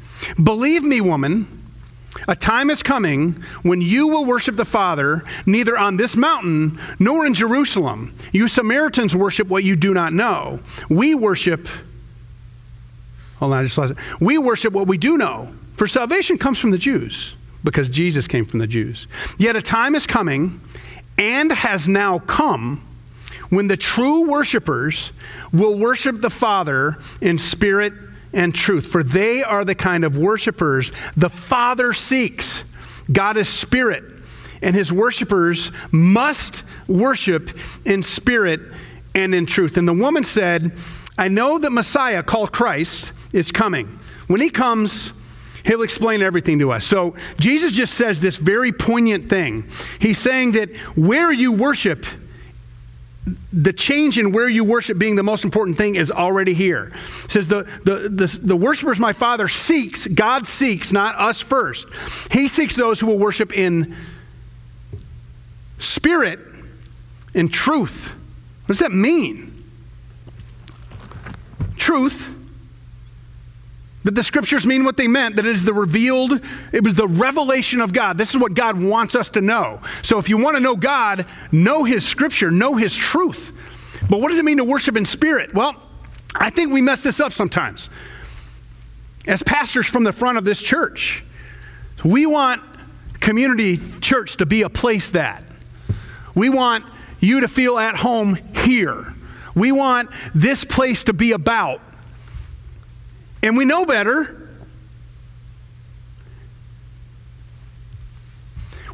Believe 0.42 0.82
me, 0.82 1.00
woman, 1.00 1.46
a 2.28 2.34
time 2.34 2.70
is 2.70 2.82
coming 2.82 3.42
when 3.62 3.80
you 3.80 4.08
will 4.08 4.24
worship 4.24 4.56
the 4.56 4.64
Father 4.64 5.24
neither 5.46 5.78
on 5.78 5.96
this 5.96 6.16
mountain 6.16 6.78
nor 6.98 7.24
in 7.24 7.34
Jerusalem. 7.34 8.14
You 8.32 8.48
Samaritans 8.48 9.14
worship 9.16 9.48
what 9.48 9.64
you 9.64 9.76
do 9.76 9.94
not 9.94 10.12
know. 10.12 10.60
We 10.88 11.14
worship, 11.14 11.68
hold 13.38 13.52
on, 13.52 13.60
I 13.60 13.62
just 13.64 13.78
lost 13.78 13.92
it. 13.92 13.98
We 14.20 14.38
worship 14.38 14.72
what 14.72 14.88
we 14.88 14.98
do 14.98 15.16
know, 15.16 15.54
for 15.74 15.86
salvation 15.86 16.36
comes 16.36 16.58
from 16.58 16.72
the 16.72 16.78
Jews 16.78 17.34
because 17.62 17.88
Jesus 17.88 18.26
came 18.26 18.44
from 18.44 18.58
the 18.58 18.66
Jews. 18.66 19.06
Yet 19.38 19.56
a 19.56 19.62
time 19.62 19.94
is 19.94 20.06
coming 20.06 20.60
and 21.16 21.52
has 21.52 21.88
now 21.88 22.18
come 22.18 22.82
when 23.50 23.68
the 23.68 23.76
true 23.76 24.28
worshipers 24.28 25.12
will 25.52 25.78
worship 25.78 26.20
the 26.20 26.30
Father 26.30 26.96
in 27.20 27.38
spirit 27.38 27.92
and 28.32 28.54
truth, 28.54 28.86
for 28.86 29.02
they 29.02 29.42
are 29.42 29.64
the 29.64 29.74
kind 29.74 30.04
of 30.04 30.16
worshipers 30.16 30.92
the 31.16 31.28
Father 31.28 31.92
seeks. 31.92 32.64
God 33.12 33.36
is 33.36 33.48
spirit, 33.48 34.04
and 34.62 34.74
his 34.74 34.92
worshipers 34.92 35.72
must 35.90 36.62
worship 36.86 37.50
in 37.84 38.02
spirit 38.02 38.60
and 39.14 39.34
in 39.34 39.46
truth. 39.46 39.76
And 39.76 39.86
the 39.86 39.92
woman 39.92 40.22
said, 40.22 40.72
I 41.18 41.28
know 41.28 41.58
that 41.58 41.70
Messiah, 41.70 42.22
called 42.22 42.52
Christ, 42.52 43.12
is 43.32 43.50
coming. 43.50 43.86
When 44.28 44.40
he 44.40 44.48
comes, 44.48 45.12
He'll 45.64 45.82
explain 45.82 46.22
everything 46.22 46.58
to 46.60 46.72
us. 46.72 46.84
So 46.84 47.14
Jesus 47.38 47.72
just 47.72 47.94
says 47.94 48.20
this 48.20 48.36
very 48.36 48.72
poignant 48.72 49.28
thing. 49.28 49.68
He's 50.00 50.18
saying 50.18 50.52
that 50.52 50.74
where 50.96 51.30
you 51.30 51.52
worship, 51.52 52.06
the 53.52 53.72
change 53.72 54.18
in 54.18 54.32
where 54.32 54.48
you 54.48 54.64
worship 54.64 54.98
being 54.98 55.16
the 55.16 55.22
most 55.22 55.44
important 55.44 55.76
thing 55.76 55.96
is 55.96 56.10
already 56.10 56.54
here. 56.54 56.92
It 57.24 57.30
says 57.30 57.48
the, 57.48 57.62
the, 57.84 58.08
the, 58.08 58.38
the 58.42 58.56
worshipers 58.56 58.98
my 58.98 59.12
Father 59.12 59.48
seeks, 59.48 60.06
God 60.06 60.46
seeks, 60.46 60.92
not 60.92 61.14
us 61.16 61.40
first. 61.40 61.88
He 62.32 62.48
seeks 62.48 62.76
those 62.76 63.00
who 63.00 63.06
will 63.06 63.18
worship 63.18 63.52
in 63.52 63.94
spirit 65.78 66.40
and 67.34 67.52
truth. 67.52 68.12
What 68.62 68.68
does 68.68 68.78
that 68.80 68.92
mean? 68.92 69.64
Truth 71.76 72.39
that 74.04 74.14
the 74.14 74.24
scriptures 74.24 74.66
mean 74.66 74.84
what 74.84 74.96
they 74.96 75.08
meant, 75.08 75.36
that 75.36 75.44
it 75.44 75.50
is 75.50 75.64
the 75.64 75.74
revealed, 75.74 76.40
it 76.72 76.82
was 76.82 76.94
the 76.94 77.06
revelation 77.06 77.80
of 77.80 77.92
God. 77.92 78.16
This 78.16 78.30
is 78.30 78.40
what 78.40 78.54
God 78.54 78.82
wants 78.82 79.14
us 79.14 79.28
to 79.30 79.40
know. 79.40 79.80
So 80.02 80.18
if 80.18 80.28
you 80.28 80.38
want 80.38 80.56
to 80.56 80.62
know 80.62 80.76
God, 80.76 81.26
know 81.52 81.84
His 81.84 82.06
scripture, 82.06 82.50
know 82.50 82.76
His 82.76 82.96
truth. 82.96 83.56
But 84.08 84.20
what 84.20 84.28
does 84.28 84.38
it 84.38 84.44
mean 84.44 84.56
to 84.56 84.64
worship 84.64 84.96
in 84.96 85.04
spirit? 85.04 85.52
Well, 85.52 85.76
I 86.34 86.50
think 86.50 86.72
we 86.72 86.80
mess 86.80 87.02
this 87.02 87.20
up 87.20 87.32
sometimes. 87.32 87.90
As 89.26 89.42
pastors 89.42 89.86
from 89.86 90.04
the 90.04 90.12
front 90.12 90.38
of 90.38 90.44
this 90.44 90.62
church, 90.62 91.22
we 92.02 92.24
want 92.24 92.62
community 93.20 93.78
church 94.00 94.38
to 94.38 94.46
be 94.46 94.62
a 94.62 94.70
place 94.70 95.10
that. 95.10 95.44
We 96.34 96.48
want 96.48 96.86
you 97.20 97.40
to 97.40 97.48
feel 97.48 97.78
at 97.78 97.96
home 97.96 98.36
here. 98.64 99.12
We 99.54 99.72
want 99.72 100.10
this 100.34 100.64
place 100.64 101.02
to 101.04 101.12
be 101.12 101.32
about 101.32 101.82
and 103.42 103.56
we 103.56 103.64
know 103.64 103.84
better. 103.84 104.48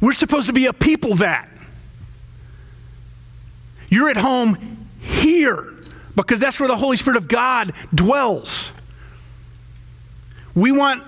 We're 0.00 0.12
supposed 0.12 0.46
to 0.46 0.52
be 0.52 0.66
a 0.66 0.72
people 0.72 1.16
that. 1.16 1.48
You're 3.88 4.10
at 4.10 4.16
home 4.16 4.86
here 5.00 5.72
because 6.14 6.40
that's 6.40 6.60
where 6.60 6.68
the 6.68 6.76
Holy 6.76 6.96
Spirit 6.96 7.16
of 7.16 7.28
God 7.28 7.72
dwells. 7.94 8.72
We 10.54 10.72
want 10.72 11.02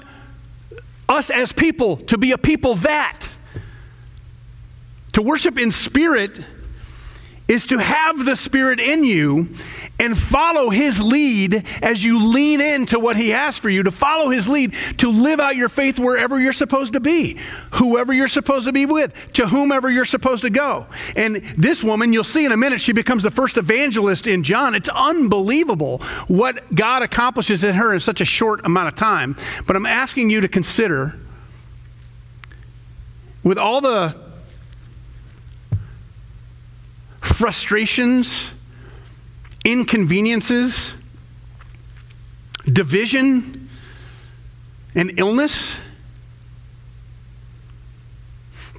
us 1.08 1.30
as 1.30 1.52
people 1.52 1.96
to 1.96 2.18
be 2.18 2.32
a 2.32 2.38
people 2.38 2.74
that. 2.76 3.28
To 5.12 5.22
worship 5.22 5.58
in 5.58 5.70
spirit 5.70 6.38
is 7.48 7.66
to 7.68 7.78
have 7.78 8.24
the 8.24 8.36
Spirit 8.36 8.78
in 8.78 9.02
you 9.02 9.48
and 9.98 10.16
follow 10.16 10.70
His 10.70 11.02
lead 11.02 11.64
as 11.82 12.04
you 12.04 12.32
lean 12.32 12.60
into 12.60 12.98
what 12.98 13.16
He 13.16 13.30
has 13.30 13.58
for 13.58 13.68
you, 13.68 13.82
to 13.82 13.90
follow 13.90 14.30
His 14.30 14.48
lead, 14.48 14.74
to 14.98 15.10
live 15.10 15.40
out 15.40 15.56
your 15.56 15.68
faith 15.68 15.98
wherever 15.98 16.40
you're 16.40 16.52
supposed 16.52 16.92
to 16.92 17.00
be, 17.00 17.38
whoever 17.72 18.12
you're 18.12 18.28
supposed 18.28 18.66
to 18.66 18.72
be 18.72 18.86
with, 18.86 19.32
to 19.34 19.46
whomever 19.46 19.90
you're 19.90 20.04
supposed 20.04 20.42
to 20.42 20.50
go. 20.50 20.86
And 21.16 21.36
this 21.56 21.82
woman, 21.82 22.12
you'll 22.12 22.24
see 22.24 22.44
in 22.44 22.52
a 22.52 22.56
minute, 22.56 22.80
she 22.80 22.92
becomes 22.92 23.22
the 23.22 23.30
first 23.30 23.56
evangelist 23.56 24.26
in 24.26 24.42
John. 24.42 24.74
It's 24.74 24.88
unbelievable 24.88 25.98
what 26.28 26.74
God 26.74 27.02
accomplishes 27.02 27.64
in 27.64 27.74
her 27.74 27.92
in 27.92 28.00
such 28.00 28.20
a 28.20 28.24
short 28.24 28.64
amount 28.64 28.88
of 28.88 28.94
time. 28.94 29.36
But 29.66 29.76
I'm 29.76 29.86
asking 29.86 30.30
you 30.30 30.40
to 30.40 30.48
consider, 30.48 31.14
with 33.42 33.58
all 33.58 33.80
the 33.80 34.14
frustrations, 37.20 38.50
inconveniences, 39.68 40.94
division, 42.64 43.68
and 44.94 45.18
illness. 45.18 45.78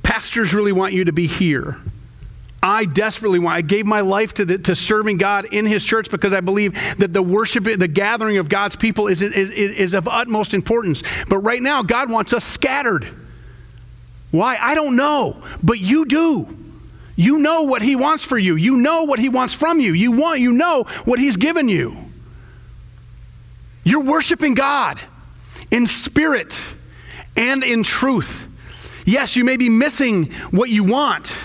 Pastors 0.02 0.54
really 0.54 0.72
want 0.72 0.94
you 0.94 1.06
to 1.06 1.14
be 1.14 1.28
here. 1.28 1.78
I 2.62 2.86
desperately 2.86 3.40
want. 3.40 3.56
I 3.56 3.62
gave 3.62 3.86
my 3.86 4.02
life 4.02 4.34
to, 4.34 4.46
the, 4.46 4.58
to 4.58 4.76
serving 4.76 5.18
God 5.18 5.46
in 5.54 5.66
His 5.66 5.86
church 5.86 6.10
because 6.10 6.34
I 6.34 6.42
believe 6.42 6.74
that 6.98 7.14
the 7.14 7.22
worship, 7.22 7.64
the 7.64 7.88
gathering 7.88 8.38
of 8.38 8.50
God's 8.50 8.76
people 8.76 9.08
is, 9.08 9.22
is, 9.22 9.52
is 9.52 9.94
of 9.94 10.08
utmost 10.08 10.54
importance. 10.54 11.04
But 11.30 11.38
right 11.38 11.62
now, 11.62 11.84
God 11.84 12.10
wants 12.10 12.34
us 12.34 12.44
scattered. 12.44 13.10
Why? 14.32 14.58
I 14.60 14.76
don't 14.76 14.96
know, 14.96 15.42
but 15.64 15.80
you 15.80 16.06
do. 16.06 16.58
You 17.20 17.38
know 17.38 17.64
what 17.64 17.82
he 17.82 17.98
wants 17.98 18.24
for 18.24 18.38
you. 18.38 18.56
You 18.56 18.78
know 18.78 19.04
what 19.04 19.20
he 19.20 19.28
wants 19.28 19.54
from 19.54 19.82
you. 19.82 19.92
You 19.92 20.14
want 20.14 20.40
you 20.40 20.54
know 20.54 20.86
what 21.04 21.20
he's 21.20 21.36
given 21.36 21.68
you. 21.68 21.98
You're 23.84 24.06
worshiping 24.06 24.54
God 24.54 25.02
in 25.70 25.86
spirit 25.86 26.58
and 27.36 27.62
in 27.62 27.84
truth. 27.84 28.48
Yes, 29.04 29.36
you 29.36 29.44
may 29.44 29.58
be 29.58 29.68
missing 29.68 30.32
what 30.52 30.70
you 30.70 30.86
want, 30.86 31.38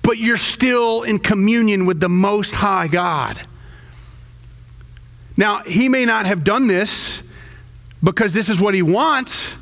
but 0.00 0.16
you're 0.16 0.38
still 0.38 1.02
in 1.02 1.18
communion 1.18 1.84
with 1.84 2.00
the 2.00 2.08
most 2.08 2.54
high 2.54 2.88
God. 2.88 3.38
Now, 5.36 5.62
he 5.62 5.90
may 5.90 6.06
not 6.06 6.24
have 6.24 6.42
done 6.42 6.68
this 6.68 7.22
because 8.02 8.32
this 8.32 8.48
is 8.48 8.62
what 8.62 8.72
he 8.72 8.80
wants, 8.80 9.58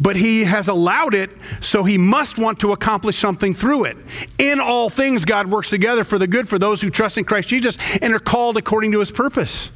but 0.00 0.16
he 0.16 0.44
has 0.44 0.68
allowed 0.68 1.14
it, 1.14 1.30
so 1.60 1.84
he 1.84 1.98
must 1.98 2.38
want 2.38 2.60
to 2.60 2.72
accomplish 2.72 3.16
something 3.16 3.54
through 3.54 3.84
it. 3.84 3.96
In 4.38 4.60
all 4.60 4.90
things, 4.90 5.24
God 5.24 5.46
works 5.46 5.70
together 5.70 6.04
for 6.04 6.18
the 6.18 6.26
good 6.26 6.48
for 6.48 6.58
those 6.58 6.80
who 6.80 6.90
trust 6.90 7.18
in 7.18 7.24
Christ 7.24 7.48
Jesus 7.48 7.78
and 8.00 8.12
are 8.12 8.18
called 8.18 8.56
according 8.56 8.92
to 8.92 8.98
his 8.98 9.10
purpose. 9.10 9.70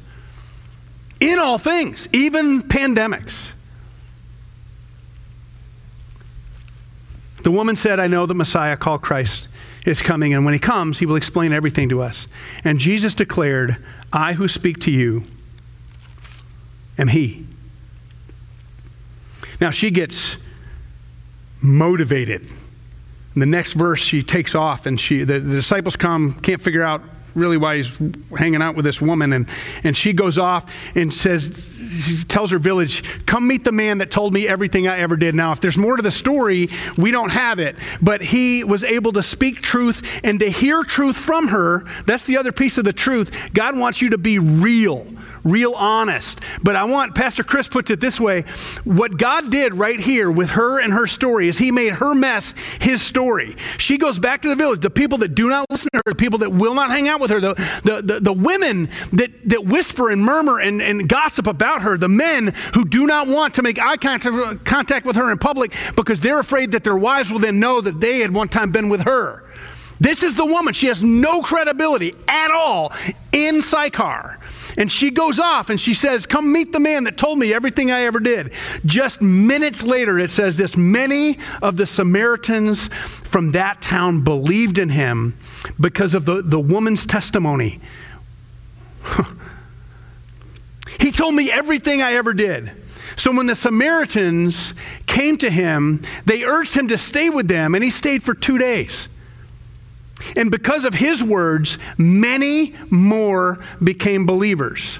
In 1.19 1.39
all 1.39 1.57
things, 1.57 2.07
even 2.13 2.61
pandemics. 2.63 3.53
The 7.43 7.51
woman 7.51 7.75
said, 7.75 7.99
I 7.99 8.07
know 8.07 8.25
the 8.25 8.35
Messiah 8.35 8.77
called 8.77 9.01
Christ 9.01 9.47
is 9.85 10.01
coming, 10.01 10.33
and 10.33 10.45
when 10.45 10.53
he 10.53 10.59
comes, 10.59 10.99
he 10.99 11.07
will 11.07 11.15
explain 11.15 11.53
everything 11.53 11.89
to 11.89 12.01
us. 12.01 12.27
And 12.63 12.79
Jesus 12.79 13.15
declared, 13.15 13.77
I 14.13 14.33
who 14.33 14.47
speak 14.47 14.79
to 14.81 14.91
you 14.91 15.23
am 16.99 17.07
he. 17.07 17.45
Now 19.61 19.69
she 19.69 19.91
gets 19.91 20.37
motivated. 21.61 22.41
In 23.33 23.39
the 23.39 23.45
next 23.45 23.73
verse, 23.73 24.01
she 24.01 24.23
takes 24.23 24.55
off, 24.55 24.85
and 24.87 24.99
she 24.99 25.23
the, 25.23 25.39
the 25.39 25.55
disciples 25.55 25.95
come, 25.95 26.33
can't 26.33 26.61
figure 26.61 26.83
out 26.83 27.01
really 27.35 27.57
why 27.57 27.77
he's 27.77 27.97
hanging 28.37 28.61
out 28.61 28.75
with 28.75 28.83
this 28.83 29.01
woman. 29.01 29.31
And, 29.31 29.47
and 29.83 29.95
she 29.95 30.11
goes 30.11 30.37
off 30.37 30.95
and 30.97 31.13
says, 31.13 31.67
she 31.89 32.23
tells 32.23 32.51
her 32.51 32.59
village, 32.59 33.03
Come 33.25 33.47
meet 33.47 33.63
the 33.63 33.71
man 33.71 33.99
that 33.99 34.11
told 34.11 34.33
me 34.33 34.47
everything 34.47 34.87
I 34.87 34.99
ever 34.99 35.15
did. 35.15 35.35
Now, 35.35 35.51
if 35.51 35.61
there's 35.61 35.77
more 35.77 35.97
to 35.97 36.03
the 36.03 36.11
story, 36.11 36.69
we 36.97 37.11
don't 37.11 37.31
have 37.31 37.59
it. 37.59 37.75
But 38.01 38.21
he 38.21 38.63
was 38.63 38.83
able 38.83 39.13
to 39.13 39.23
speak 39.23 39.61
truth 39.61 40.21
and 40.23 40.39
to 40.39 40.49
hear 40.49 40.83
truth 40.83 41.17
from 41.17 41.49
her. 41.49 41.85
That's 42.05 42.25
the 42.25 42.37
other 42.37 42.51
piece 42.51 42.77
of 42.77 42.85
the 42.85 42.93
truth. 42.93 43.51
God 43.53 43.77
wants 43.77 44.01
you 44.01 44.09
to 44.11 44.17
be 44.17 44.39
real 44.39 45.05
real 45.43 45.73
honest. 45.73 46.39
But 46.63 46.75
I 46.75 46.85
want, 46.85 47.15
Pastor 47.15 47.43
Chris 47.43 47.67
puts 47.67 47.89
it 47.91 47.99
this 47.99 48.19
way 48.19 48.41
what 48.83 49.17
God 49.17 49.51
did 49.51 49.75
right 49.75 49.99
here 49.99 50.31
with 50.31 50.51
her 50.51 50.81
and 50.81 50.93
her 50.93 51.07
story 51.07 51.47
is 51.47 51.57
he 51.57 51.71
made 51.71 51.93
her 51.93 52.13
mess 52.13 52.53
his 52.79 53.01
story. 53.01 53.55
She 53.77 53.97
goes 53.97 54.19
back 54.19 54.41
to 54.43 54.49
the 54.49 54.55
village. 54.55 54.81
The 54.81 54.89
people 54.89 55.17
that 55.19 55.35
do 55.35 55.49
not 55.49 55.65
listen 55.69 55.89
to 55.93 56.01
her, 56.05 56.11
the 56.11 56.15
people 56.15 56.39
that 56.39 56.51
will 56.51 56.73
not 56.73 56.91
hang 56.91 57.07
out 57.07 57.19
with 57.19 57.31
her, 57.31 57.39
the, 57.39 57.53
the, 57.83 58.01
the, 58.01 58.19
the 58.19 58.33
women 58.33 58.89
that, 59.13 59.31
that 59.49 59.65
whisper 59.65 60.09
and 60.09 60.23
murmur 60.23 60.59
and, 60.59 60.81
and 60.81 61.07
gossip 61.07 61.47
about 61.47 61.81
her, 61.81 61.97
the 61.97 62.09
men 62.09 62.53
who 62.73 62.85
do 62.85 63.07
not 63.07 63.27
want 63.27 63.55
to 63.55 63.61
make 63.61 63.79
eye 63.79 63.97
contact, 63.97 64.65
contact 64.65 65.05
with 65.05 65.15
her 65.15 65.31
in 65.31 65.37
public 65.37 65.73
because 65.95 66.21
they're 66.21 66.39
afraid 66.39 66.71
that 66.71 66.83
their 66.83 66.97
wives 66.97 67.31
will 67.31 67.39
then 67.39 67.59
know 67.59 67.81
that 67.81 67.99
they 67.99 68.19
had 68.19 68.33
one 68.33 68.47
time 68.47 68.71
been 68.71 68.89
with 68.89 69.01
her. 69.03 69.43
This 69.99 70.23
is 70.23 70.35
the 70.35 70.45
woman. 70.45 70.73
She 70.73 70.87
has 70.87 71.03
no 71.03 71.43
credibility 71.43 72.13
at 72.27 72.49
all 72.49 72.91
in 73.31 73.61
Sychar. 73.61 74.39
And 74.77 74.91
she 74.91 75.11
goes 75.11 75.39
off 75.39 75.69
and 75.69 75.79
she 75.79 75.93
says, 75.93 76.25
Come 76.25 76.51
meet 76.51 76.73
the 76.73 76.79
man 76.79 77.03
that 77.05 77.17
told 77.17 77.37
me 77.37 77.53
everything 77.53 77.91
I 77.91 78.01
ever 78.01 78.19
did. 78.19 78.53
Just 78.85 79.21
minutes 79.21 79.83
later, 79.83 80.17
it 80.19 80.29
says 80.29 80.57
this 80.57 80.77
many 80.77 81.39
of 81.61 81.77
the 81.77 81.85
Samaritans 81.85 82.87
from 82.87 83.51
that 83.51 83.81
town 83.81 84.21
believed 84.21 84.77
in 84.77 84.89
him 84.89 85.37
because 85.79 86.15
of 86.15 86.25
the, 86.25 86.41
the 86.41 86.59
woman's 86.59 87.05
testimony. 87.05 87.79
he 90.99 91.11
told 91.11 91.35
me 91.35 91.51
everything 91.51 92.01
I 92.01 92.13
ever 92.13 92.33
did. 92.33 92.71
So 93.15 93.35
when 93.35 93.45
the 93.45 93.55
Samaritans 93.55 94.73
came 95.05 95.37
to 95.39 95.49
him, 95.49 96.01
they 96.25 96.43
urged 96.43 96.73
him 96.73 96.87
to 96.87 96.97
stay 96.97 97.29
with 97.29 97.47
them, 97.47 97.75
and 97.75 97.83
he 97.83 97.89
stayed 97.89 98.23
for 98.23 98.33
two 98.33 98.57
days. 98.57 99.09
And 100.35 100.51
because 100.51 100.85
of 100.85 100.93
his 100.93 101.23
words, 101.23 101.77
many 101.97 102.75
more 102.89 103.59
became 103.83 104.25
believers. 104.25 104.99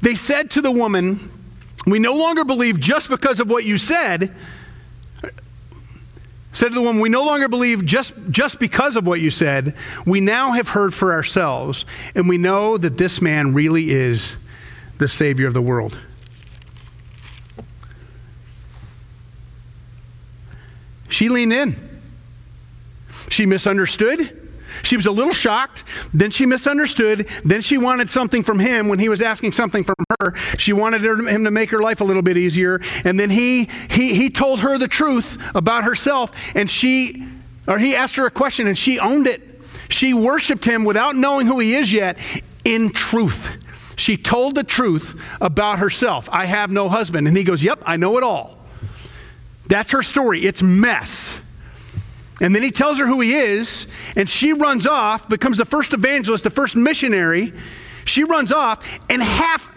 They 0.00 0.14
said 0.14 0.50
to 0.52 0.60
the 0.60 0.70
woman, 0.70 1.30
We 1.86 1.98
no 1.98 2.14
longer 2.14 2.44
believe 2.44 2.78
just 2.78 3.08
because 3.08 3.40
of 3.40 3.50
what 3.50 3.64
you 3.64 3.78
said. 3.78 4.34
Said 6.52 6.68
to 6.68 6.74
the 6.74 6.82
woman, 6.82 7.00
We 7.00 7.08
no 7.08 7.24
longer 7.24 7.48
believe 7.48 7.84
just, 7.84 8.14
just 8.30 8.60
because 8.60 8.96
of 8.96 9.06
what 9.06 9.20
you 9.20 9.30
said. 9.30 9.74
We 10.06 10.20
now 10.20 10.52
have 10.52 10.68
heard 10.68 10.92
for 10.92 11.12
ourselves, 11.12 11.84
and 12.14 12.28
we 12.28 12.38
know 12.38 12.76
that 12.76 12.98
this 12.98 13.20
man 13.20 13.54
really 13.54 13.90
is 13.90 14.36
the 14.98 15.08
Savior 15.08 15.46
of 15.46 15.54
the 15.54 15.62
world. 15.62 15.98
She 21.08 21.28
leaned 21.28 21.52
in. 21.52 21.91
She 23.32 23.46
misunderstood. 23.46 24.38
She 24.82 24.94
was 24.94 25.06
a 25.06 25.10
little 25.10 25.32
shocked. 25.32 25.84
Then 26.12 26.30
she 26.30 26.44
misunderstood. 26.44 27.26
Then 27.46 27.62
she 27.62 27.78
wanted 27.78 28.10
something 28.10 28.42
from 28.42 28.58
him 28.58 28.88
when 28.88 28.98
he 28.98 29.08
was 29.08 29.22
asking 29.22 29.52
something 29.52 29.84
from 29.84 29.94
her. 30.20 30.36
She 30.58 30.74
wanted 30.74 31.02
him 31.02 31.44
to 31.44 31.50
make 31.50 31.70
her 31.70 31.80
life 31.80 32.02
a 32.02 32.04
little 32.04 32.20
bit 32.20 32.36
easier. 32.36 32.82
And 33.04 33.18
then 33.18 33.30
he, 33.30 33.70
he, 33.88 34.14
he 34.14 34.28
told 34.28 34.60
her 34.60 34.76
the 34.76 34.86
truth 34.86 35.42
about 35.54 35.84
herself. 35.84 36.54
And 36.54 36.68
she, 36.68 37.26
or 37.66 37.78
he 37.78 37.96
asked 37.96 38.16
her 38.16 38.26
a 38.26 38.30
question 38.30 38.66
and 38.66 38.76
she 38.76 38.98
owned 38.98 39.26
it. 39.26 39.40
She 39.88 40.12
worshiped 40.12 40.66
him 40.66 40.84
without 40.84 41.16
knowing 41.16 41.46
who 41.46 41.58
he 41.58 41.74
is 41.74 41.90
yet 41.90 42.18
in 42.66 42.90
truth. 42.90 43.56
She 43.96 44.18
told 44.18 44.56
the 44.56 44.64
truth 44.64 45.18
about 45.40 45.78
herself. 45.78 46.28
I 46.30 46.44
have 46.44 46.70
no 46.70 46.90
husband. 46.90 47.26
And 47.26 47.34
he 47.34 47.44
goes, 47.44 47.64
Yep, 47.64 47.82
I 47.86 47.96
know 47.96 48.18
it 48.18 48.24
all. 48.24 48.58
That's 49.68 49.92
her 49.92 50.02
story. 50.02 50.42
It's 50.42 50.62
mess. 50.62 51.40
And 52.42 52.54
then 52.54 52.64
he 52.64 52.72
tells 52.72 52.98
her 52.98 53.06
who 53.06 53.20
he 53.20 53.34
is, 53.34 53.86
and 54.16 54.28
she 54.28 54.52
runs 54.52 54.84
off, 54.84 55.28
becomes 55.28 55.58
the 55.58 55.64
first 55.64 55.92
evangelist, 55.92 56.42
the 56.42 56.50
first 56.50 56.74
missionary. 56.74 57.52
She 58.04 58.24
runs 58.24 58.50
off, 58.50 58.98
and 59.08 59.22
half, 59.22 59.70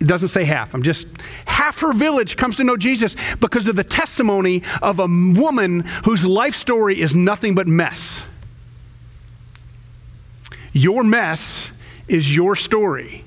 it 0.00 0.06
doesn't 0.06 0.28
say 0.28 0.44
half, 0.44 0.74
I'm 0.74 0.82
just, 0.82 1.08
half 1.46 1.80
her 1.80 1.94
village 1.94 2.36
comes 2.36 2.56
to 2.56 2.64
know 2.64 2.76
Jesus 2.76 3.16
because 3.40 3.66
of 3.66 3.74
the 3.74 3.84
testimony 3.84 4.62
of 4.82 5.00
a 5.00 5.06
woman 5.06 5.80
whose 6.04 6.26
life 6.26 6.54
story 6.54 7.00
is 7.00 7.14
nothing 7.14 7.54
but 7.54 7.66
mess. 7.66 8.22
Your 10.74 11.02
mess 11.02 11.70
is 12.06 12.36
your 12.36 12.54
story. 12.54 13.24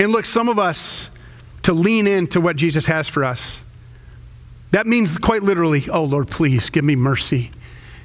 And 0.00 0.10
look, 0.10 0.24
some 0.24 0.48
of 0.48 0.58
us, 0.58 1.10
to 1.62 1.72
lean 1.72 2.08
into 2.08 2.40
what 2.40 2.56
Jesus 2.56 2.86
has 2.86 3.08
for 3.08 3.22
us, 3.22 3.61
that 4.72 4.86
means 4.86 5.18
quite 5.18 5.42
literally, 5.42 5.84
oh 5.90 6.04
Lord, 6.04 6.28
please 6.28 6.70
give 6.70 6.84
me 6.84 6.96
mercy, 6.96 7.50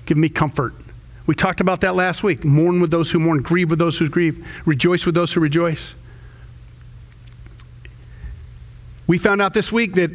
give 0.05 0.17
me 0.17 0.29
comfort. 0.29 0.73
We 1.25 1.33
talked 1.33 1.59
about 1.59 1.81
that 1.81 1.95
last 1.95 2.23
week. 2.23 2.45
Mourn 2.45 2.79
with 2.79 2.91
those 2.91 3.11
who 3.11 3.19
mourn, 3.19 3.41
grieve 3.41 3.69
with 3.69 3.79
those 3.79 3.97
who 3.97 4.07
grieve, 4.07 4.45
rejoice 4.65 5.05
with 5.05 5.15
those 5.15 5.33
who 5.33 5.41
rejoice. 5.41 5.95
We 9.07 9.17
found 9.17 9.41
out 9.41 9.53
this 9.53 9.71
week 9.71 9.95
that 9.95 10.11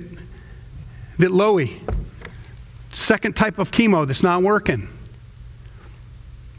that 1.18 1.30
Loey, 1.30 1.78
second 2.92 3.34
type 3.34 3.58
of 3.58 3.70
chemo 3.70 4.06
that's 4.06 4.22
not 4.22 4.42
working. 4.42 4.88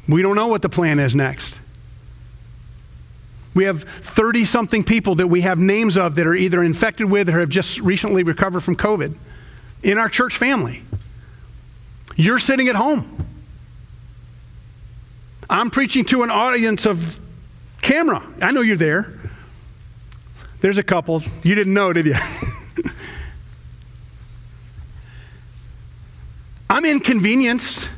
We 0.08 0.22
don't 0.22 0.36
know 0.36 0.48
what 0.48 0.62
the 0.62 0.70
plan 0.70 1.00
is 1.00 1.16
next. 1.16 1.60
We 3.54 3.66
have 3.66 3.84
30 3.84 4.46
something 4.46 4.84
people 4.84 5.16
that 5.16 5.28
we 5.28 5.42
have 5.42 5.60
names 5.60 5.98
of 5.98 6.16
that 6.16 6.26
are 6.26 6.34
either 6.34 6.64
infected 6.64 7.10
with 7.10 7.30
or 7.30 7.40
have 7.40 7.50
just 7.50 7.80
recently 7.80 8.24
recovered 8.24 8.62
from 8.62 8.76
COVID 8.76 9.16
in 9.84 9.98
our 9.98 10.10
church 10.10 10.38
family. 10.38 10.82
You're 12.16 12.40
sitting 12.40 12.68
at 12.70 12.76
home. 12.76 13.26
I'm 15.50 15.70
preaching 15.70 16.06
to 16.06 16.24
an 16.24 16.32
audience 16.32 16.86
of 16.86 17.20
camera. 17.82 18.26
I 18.42 18.52
know 18.52 18.62
you're 18.62 18.78
there. 18.78 19.20
There's 20.62 20.78
a 20.78 20.84
couple. 20.84 21.22
You 21.44 21.56
didn't 21.56 21.74
know, 21.74 21.92
did 21.92 22.06
you? 22.06 22.16
I'm 26.70 26.86
inconvenienced. 26.86 27.90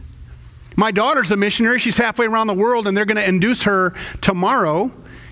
My 0.75 0.91
daughter's 0.91 1.31
a 1.31 1.37
missionary. 1.37 1.79
She's 1.79 1.97
halfway 1.97 2.25
around 2.25 2.47
the 2.47 2.55
world, 2.55 2.87
and 2.87 2.97
they're 2.97 3.05
going 3.05 3.17
to 3.17 3.27
induce 3.27 3.63
her 3.63 3.93
tomorrow 4.19 4.91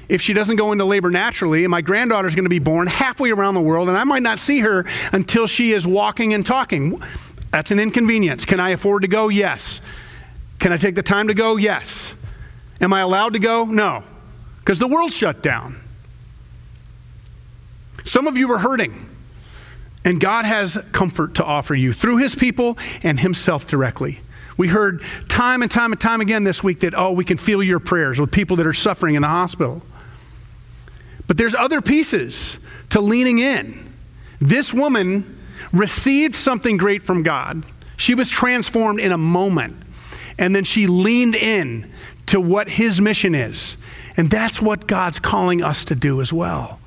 if 0.10 0.22
she 0.22 0.34
doesn't 0.34 0.58
go 0.58 0.72
into 0.72 0.86
labor 0.86 1.10
naturally, 1.10 1.64
and 1.64 1.72
my 1.72 1.82
granddaughter's 1.82 2.36
going 2.36 2.46
to 2.46 2.50
be 2.50 2.60
born 2.60 2.88
halfway 2.88 3.32
around 3.32 3.56
the 3.56 3.62
world, 3.62 3.90
and 3.90 3.98
I 3.98 4.04
might 4.04 4.24
not 4.24 4.40
see 4.40 4.60
her 4.60 4.86
until 5.12 5.48
she 5.48 5.72
is 5.72 5.88
walking 5.88 6.34
and 6.34 6.46
talking. 6.46 7.02
That's 7.52 7.72
an 7.72 7.80
inconvenience. 7.80 8.46
Can 8.46 8.60
I 8.60 8.72
afford 8.72 9.04
to 9.04 9.08
go? 9.08 9.30
Yes. 9.30 9.82
Can 10.60 10.74
I 10.74 10.78
take 10.78 10.96
the 10.96 11.04
time 11.04 11.28
to 11.28 11.34
go? 11.34 11.58
Yes. 11.58 12.16
Am 12.82 12.94
I 12.94 13.02
allowed 13.02 13.34
to 13.34 13.40
go? 13.40 13.66
No, 13.66 14.04
because 14.60 14.80
the 14.80 14.88
world's 14.88 15.16
shut 15.16 15.42
down. 15.42 15.78
Some 18.04 18.28
of 18.28 18.38
you 18.38 18.52
are 18.52 18.58
hurting, 18.58 19.10
and 20.04 20.20
God 20.20 20.46
has 20.46 20.78
comfort 20.92 21.36
to 21.36 21.46
offer 21.46 21.76
you 21.76 21.94
through 21.94 22.18
His 22.18 22.36
people 22.36 22.78
and 23.04 23.20
Himself 23.20 23.68
directly. 23.68 24.20
We 24.58 24.68
heard 24.68 25.02
time 25.30 25.62
and 25.62 25.72
time 25.72 25.92
and 25.94 26.00
time 26.02 26.22
again 26.22 26.44
this 26.44 26.64
week 26.64 26.82
that, 26.82 26.94
oh, 26.94 27.12
we 27.12 27.24
can 27.24 27.38
feel 27.38 27.64
your 27.64 27.80
prayers 27.80 28.20
with 28.20 28.32
people 28.32 28.58
that 28.58 28.68
are 28.68 28.74
suffering 28.74 29.16
in 29.16 29.22
the 29.22 29.28
hospital. 29.28 29.82
But 31.28 31.38
there's 31.38 31.56
other 31.56 31.82
pieces 31.82 32.60
to 32.90 33.00
leaning 33.00 33.40
in. 33.40 33.94
This 34.40 34.74
woman 34.74 35.40
received 35.72 36.36
something 36.36 36.78
great 36.78 37.04
from 37.04 37.24
God. 37.24 37.64
She 37.98 38.16
was 38.16 38.30
transformed 38.30 39.00
in 39.00 39.12
a 39.12 39.18
moment. 39.18 39.76
And 40.38 40.56
then 40.56 40.64
she 40.64 40.88
leaned 40.88 41.36
in 41.36 41.92
to 42.28 42.40
what 42.40 42.70
his 42.70 43.00
mission 43.00 43.36
is. 43.36 43.78
And 44.18 44.30
that's 44.30 44.62
what 44.62 44.88
God's 44.88 45.20
calling 45.20 45.64
us 45.64 45.86
to 45.86 45.96
do 45.96 46.22
as 46.22 46.32
well. 46.32 46.80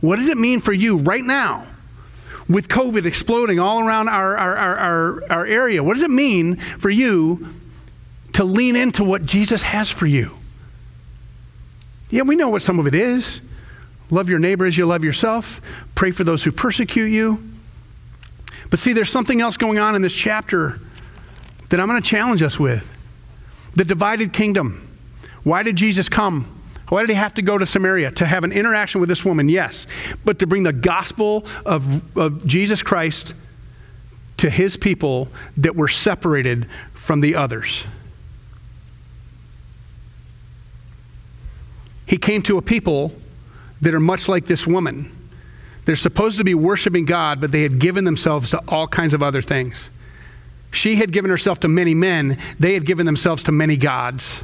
What 0.00 0.16
does 0.16 0.28
it 0.28 0.38
mean 0.38 0.60
for 0.60 0.72
you 0.72 0.98
right 0.98 1.24
now 1.24 1.66
with 2.48 2.68
COVID 2.68 3.06
exploding 3.06 3.58
all 3.58 3.80
around 3.80 4.08
our, 4.08 4.36
our, 4.36 4.56
our, 4.56 5.22
our, 5.30 5.46
area? 5.46 5.82
What 5.82 5.94
does 5.94 6.02
it 6.02 6.10
mean 6.10 6.56
for 6.56 6.90
you 6.90 7.48
to 8.34 8.44
lean 8.44 8.76
into 8.76 9.04
what 9.04 9.26
Jesus 9.26 9.62
has 9.62 9.90
for 9.90 10.06
you? 10.06 10.36
Yeah, 12.10 12.22
we 12.22 12.36
know 12.36 12.48
what 12.48 12.62
some 12.62 12.78
of 12.78 12.86
it 12.86 12.94
is. 12.94 13.40
Love 14.10 14.28
your 14.28 14.38
neighbor 14.38 14.66
as 14.66 14.78
you 14.78 14.86
love 14.86 15.02
yourself. 15.02 15.60
Pray 15.94 16.10
for 16.10 16.24
those 16.24 16.44
who 16.44 16.52
persecute 16.52 17.08
you. 17.08 17.42
But 18.70 18.78
see, 18.78 18.92
there's 18.92 19.10
something 19.10 19.40
else 19.40 19.56
going 19.56 19.78
on 19.78 19.94
in 19.94 20.02
this 20.02 20.14
chapter 20.14 20.80
that 21.68 21.80
I'm 21.80 21.88
going 21.88 22.00
to 22.00 22.08
challenge 22.08 22.42
us 22.42 22.58
with 22.58 22.92
the 23.74 23.84
divided 23.84 24.32
kingdom. 24.32 24.88
Why 25.42 25.62
did 25.62 25.76
Jesus 25.76 26.08
come? 26.08 26.52
Why 26.88 27.00
did 27.00 27.10
he 27.10 27.16
have 27.16 27.34
to 27.34 27.42
go 27.42 27.58
to 27.58 27.66
Samaria? 27.66 28.12
To 28.12 28.26
have 28.26 28.44
an 28.44 28.52
interaction 28.52 29.00
with 29.00 29.08
this 29.08 29.24
woman, 29.24 29.48
yes, 29.48 29.86
but 30.24 30.38
to 30.38 30.46
bring 30.46 30.62
the 30.62 30.72
gospel 30.72 31.44
of, 31.64 32.16
of 32.16 32.46
Jesus 32.46 32.82
Christ 32.82 33.34
to 34.36 34.50
his 34.50 34.76
people 34.76 35.28
that 35.56 35.74
were 35.74 35.88
separated 35.88 36.66
from 36.94 37.20
the 37.20 37.34
others. 37.34 37.86
He 42.06 42.18
came 42.18 42.42
to 42.42 42.56
a 42.56 42.62
people 42.62 43.12
that 43.80 43.94
are 43.94 44.00
much 44.00 44.28
like 44.28 44.46
this 44.46 44.66
woman. 44.66 45.12
They're 45.84 45.96
supposed 45.96 46.38
to 46.38 46.44
be 46.44 46.54
worshiping 46.54 47.04
God, 47.04 47.40
but 47.40 47.52
they 47.52 47.62
had 47.62 47.78
given 47.78 48.04
themselves 48.04 48.50
to 48.50 48.62
all 48.68 48.88
kinds 48.88 49.14
of 49.14 49.22
other 49.22 49.40
things. 49.40 49.88
She 50.72 50.96
had 50.96 51.12
given 51.12 51.30
herself 51.30 51.60
to 51.60 51.68
many 51.68 51.94
men, 51.94 52.38
they 52.58 52.74
had 52.74 52.84
given 52.84 53.06
themselves 53.06 53.42
to 53.44 53.52
many 53.52 53.76
gods. 53.76 54.42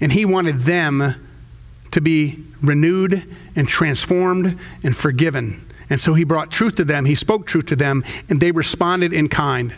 And 0.00 0.12
he 0.12 0.24
wanted 0.24 0.60
them 0.60 1.14
to 1.90 2.00
be 2.00 2.42
renewed 2.62 3.24
and 3.54 3.68
transformed 3.68 4.58
and 4.82 4.96
forgiven. 4.96 5.66
And 5.90 6.00
so 6.00 6.14
he 6.14 6.24
brought 6.24 6.50
truth 6.50 6.76
to 6.76 6.84
them, 6.84 7.04
he 7.04 7.14
spoke 7.14 7.46
truth 7.46 7.66
to 7.66 7.76
them, 7.76 8.04
and 8.28 8.40
they 8.40 8.52
responded 8.52 9.12
in 9.12 9.28
kind. 9.28 9.74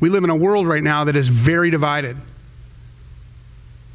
We 0.00 0.08
live 0.08 0.24
in 0.24 0.30
a 0.30 0.36
world 0.36 0.66
right 0.66 0.82
now 0.82 1.04
that 1.04 1.16
is 1.16 1.28
very 1.28 1.70
divided. 1.70 2.16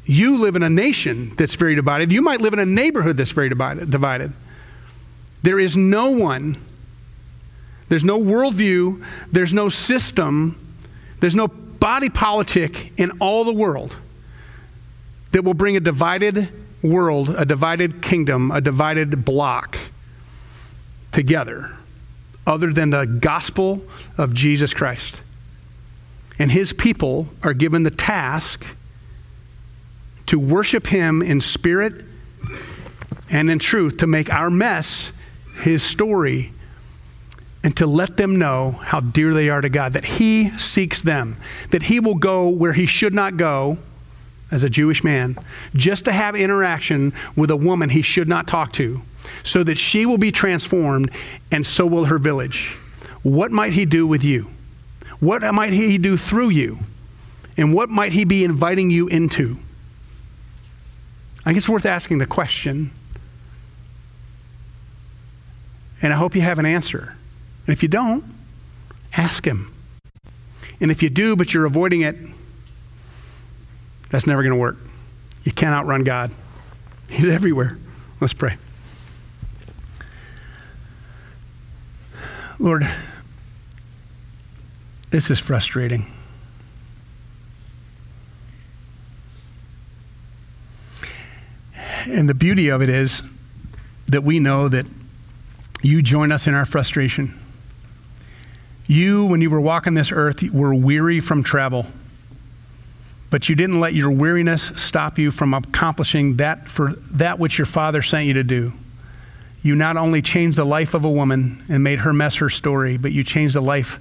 You 0.06 0.38
live 0.40 0.56
in 0.56 0.62
a 0.62 0.70
nation 0.70 1.30
that's 1.36 1.54
very 1.54 1.74
divided. 1.74 2.12
You 2.12 2.22
might 2.22 2.40
live 2.40 2.52
in 2.52 2.58
a 2.58 2.66
neighborhood 2.66 3.16
that's 3.16 3.30
very 3.30 3.48
divided. 3.48 4.32
There 5.42 5.58
is 5.58 5.76
no 5.76 6.10
one, 6.10 6.56
there's 7.88 8.04
no 8.04 8.18
worldview, 8.18 9.04
there's 9.32 9.52
no 9.52 9.68
system, 9.68 10.58
there's 11.20 11.34
no 11.34 11.48
body 11.48 12.08
politic 12.08 12.98
in 12.98 13.10
all 13.20 13.44
the 13.44 13.52
world 13.52 13.96
that 15.32 15.42
will 15.42 15.54
bring 15.54 15.76
a 15.76 15.80
divided 15.80 16.48
world, 16.82 17.34
a 17.36 17.44
divided 17.44 18.02
kingdom, 18.02 18.50
a 18.50 18.60
divided 18.60 19.24
block 19.24 19.78
together 21.12 21.76
other 22.46 22.72
than 22.72 22.90
the 22.90 23.06
gospel 23.06 23.82
of 24.18 24.34
Jesus 24.34 24.74
Christ. 24.74 25.20
And 26.38 26.50
his 26.50 26.72
people 26.72 27.28
are 27.42 27.54
given 27.54 27.84
the 27.84 27.90
task 27.90 28.76
to 30.34 30.40
worship 30.40 30.88
him 30.88 31.22
in 31.22 31.40
spirit 31.40 32.04
and 33.30 33.48
in 33.48 33.56
truth, 33.60 33.98
to 33.98 34.06
make 34.08 34.32
our 34.32 34.50
mess 34.50 35.12
his 35.60 35.80
story, 35.80 36.50
and 37.62 37.76
to 37.76 37.86
let 37.86 38.16
them 38.16 38.36
know 38.36 38.72
how 38.72 38.98
dear 38.98 39.32
they 39.32 39.48
are 39.48 39.60
to 39.60 39.68
God, 39.68 39.92
that 39.92 40.04
he 40.04 40.50
seeks 40.58 41.02
them, 41.02 41.36
that 41.70 41.84
he 41.84 42.00
will 42.00 42.16
go 42.16 42.48
where 42.48 42.72
he 42.72 42.84
should 42.84 43.14
not 43.14 43.36
go 43.36 43.78
as 44.50 44.64
a 44.64 44.68
Jewish 44.68 45.04
man, 45.04 45.36
just 45.72 46.04
to 46.06 46.12
have 46.12 46.34
interaction 46.34 47.12
with 47.36 47.52
a 47.52 47.56
woman 47.56 47.90
he 47.90 48.02
should 48.02 48.26
not 48.28 48.48
talk 48.48 48.72
to, 48.72 49.02
so 49.44 49.62
that 49.62 49.78
she 49.78 50.04
will 50.04 50.18
be 50.18 50.32
transformed, 50.32 51.12
and 51.52 51.64
so 51.64 51.86
will 51.86 52.06
her 52.06 52.18
village. 52.18 52.76
What 53.22 53.52
might 53.52 53.74
he 53.74 53.84
do 53.84 54.04
with 54.04 54.24
you? 54.24 54.50
What 55.20 55.42
might 55.54 55.72
he 55.72 55.96
do 55.96 56.16
through 56.16 56.48
you? 56.48 56.80
And 57.56 57.72
what 57.72 57.88
might 57.88 58.10
he 58.10 58.24
be 58.24 58.42
inviting 58.42 58.90
you 58.90 59.06
into? 59.06 59.58
I 61.44 61.50
think 61.50 61.58
it's 61.58 61.68
worth 61.68 61.84
asking 61.84 62.18
the 62.18 62.26
question. 62.26 62.90
And 66.00 66.12
I 66.12 66.16
hope 66.16 66.34
you 66.34 66.40
have 66.40 66.58
an 66.58 66.66
answer. 66.66 67.16
And 67.66 67.72
if 67.74 67.82
you 67.82 67.88
don't, 67.88 68.24
ask 69.16 69.46
him. 69.46 69.70
And 70.80 70.90
if 70.90 71.02
you 71.02 71.10
do, 71.10 71.36
but 71.36 71.52
you're 71.52 71.66
avoiding 71.66 72.00
it, 72.00 72.16
that's 74.10 74.26
never 74.26 74.42
going 74.42 74.54
to 74.54 74.58
work. 74.58 74.78
You 75.44 75.52
can't 75.52 75.74
outrun 75.74 76.04
God, 76.04 76.30
He's 77.08 77.28
everywhere. 77.28 77.76
Let's 78.20 78.32
pray. 78.32 78.56
Lord, 82.58 82.84
this 85.10 85.30
is 85.30 85.38
frustrating. 85.38 86.13
And 92.06 92.28
the 92.28 92.34
beauty 92.34 92.68
of 92.68 92.82
it 92.82 92.88
is 92.88 93.22
that 94.06 94.22
we 94.22 94.38
know 94.38 94.68
that 94.68 94.86
you 95.82 96.02
join 96.02 96.32
us 96.32 96.46
in 96.46 96.54
our 96.54 96.66
frustration. 96.66 97.38
You, 98.86 99.26
when 99.26 99.40
you 99.40 99.48
were 99.48 99.60
walking 99.60 99.94
this 99.94 100.12
earth, 100.12 100.42
were 100.52 100.74
weary 100.74 101.20
from 101.20 101.42
travel, 101.42 101.86
but 103.30 103.48
you 103.48 103.54
didn't 103.54 103.80
let 103.80 103.94
your 103.94 104.10
weariness 104.10 104.62
stop 104.62 105.18
you 105.18 105.30
from 105.30 105.54
accomplishing 105.54 106.36
that 106.36 106.68
for 106.68 106.92
that 107.10 107.38
which 107.38 107.58
your 107.58 107.66
Father 107.66 108.02
sent 108.02 108.26
you 108.26 108.34
to 108.34 108.44
do. 108.44 108.72
You 109.62 109.74
not 109.74 109.96
only 109.96 110.20
changed 110.20 110.58
the 110.58 110.64
life 110.66 110.92
of 110.92 111.04
a 111.04 111.10
woman 111.10 111.62
and 111.70 111.82
made 111.82 112.00
her 112.00 112.12
mess 112.12 112.36
her 112.36 112.50
story, 112.50 112.98
but 112.98 113.12
you 113.12 113.24
changed 113.24 113.54
the 113.54 113.62
life 113.62 113.98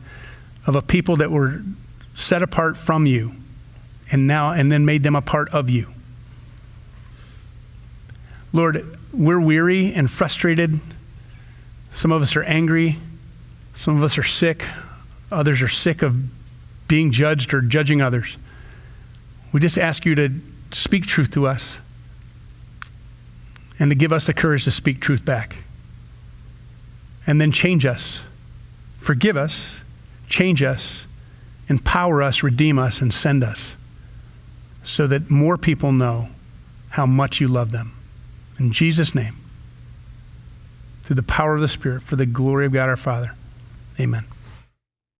of 0.67 0.75
a 0.75 0.81
people 0.81 1.15
that 1.17 1.31
were 1.31 1.61
set 2.15 2.41
apart 2.41 2.75
from 2.75 3.05
you 3.05 3.33
and 4.11 4.27
now 4.27 4.51
and 4.51 4.71
then 4.71 4.83
made 4.83 5.03
them 5.03 5.15
a 5.15 5.21
part 5.21 5.49
of 5.49 5.69
you. 5.69 5.92
Lord, 8.55 8.97
we're 9.11 9.39
weary 9.39 9.91
and 9.91 10.09
frustrated. 10.09 10.79
Some 11.91 12.11
of 12.11 12.21
us 12.21 12.35
are 12.35 12.43
angry. 12.43 12.97
Some 13.73 13.97
of 13.97 14.03
us 14.03 14.17
are 14.19 14.23
sick. 14.23 14.65
Others 15.31 15.63
are 15.63 15.67
sick 15.67 16.03
of 16.03 16.15
being 16.87 17.11
judged 17.11 17.51
or 17.51 17.61
judging 17.61 17.99
others. 17.99 18.37
We 19.51 19.59
just 19.59 19.79
ask 19.79 20.05
you 20.05 20.13
to 20.15 20.31
speak 20.71 21.07
truth 21.07 21.31
to 21.31 21.47
us 21.47 21.79
and 23.79 23.89
to 23.89 23.95
give 23.95 24.13
us 24.13 24.27
the 24.27 24.33
courage 24.33 24.65
to 24.65 24.71
speak 24.71 24.99
truth 24.99 25.25
back. 25.25 25.57
And 27.25 27.41
then 27.41 27.51
change 27.51 27.85
us, 27.85 28.21
forgive 28.99 29.35
us, 29.35 29.73
change 30.27 30.61
us, 30.61 31.07
empower 31.69 32.21
us, 32.21 32.43
redeem 32.43 32.77
us, 32.77 33.01
and 33.01 33.11
send 33.11 33.43
us 33.43 33.75
so 34.83 35.07
that 35.07 35.31
more 35.31 35.57
people 35.57 35.91
know 35.91 36.27
how 36.89 37.05
much 37.07 37.39
you 37.39 37.47
love 37.47 37.71
them. 37.71 37.93
In 38.63 38.71
Jesus' 38.71 39.13
name, 39.13 39.35
through 41.03 41.17
the 41.17 41.21
power 41.21 41.53
of 41.53 41.59
the 41.59 41.67
Spirit, 41.67 42.01
for 42.01 42.15
the 42.15 42.25
glory 42.25 42.65
of 42.65 42.71
God 42.71 42.87
our 42.87 42.95
Father. 42.95 43.35
Amen. 43.99 44.23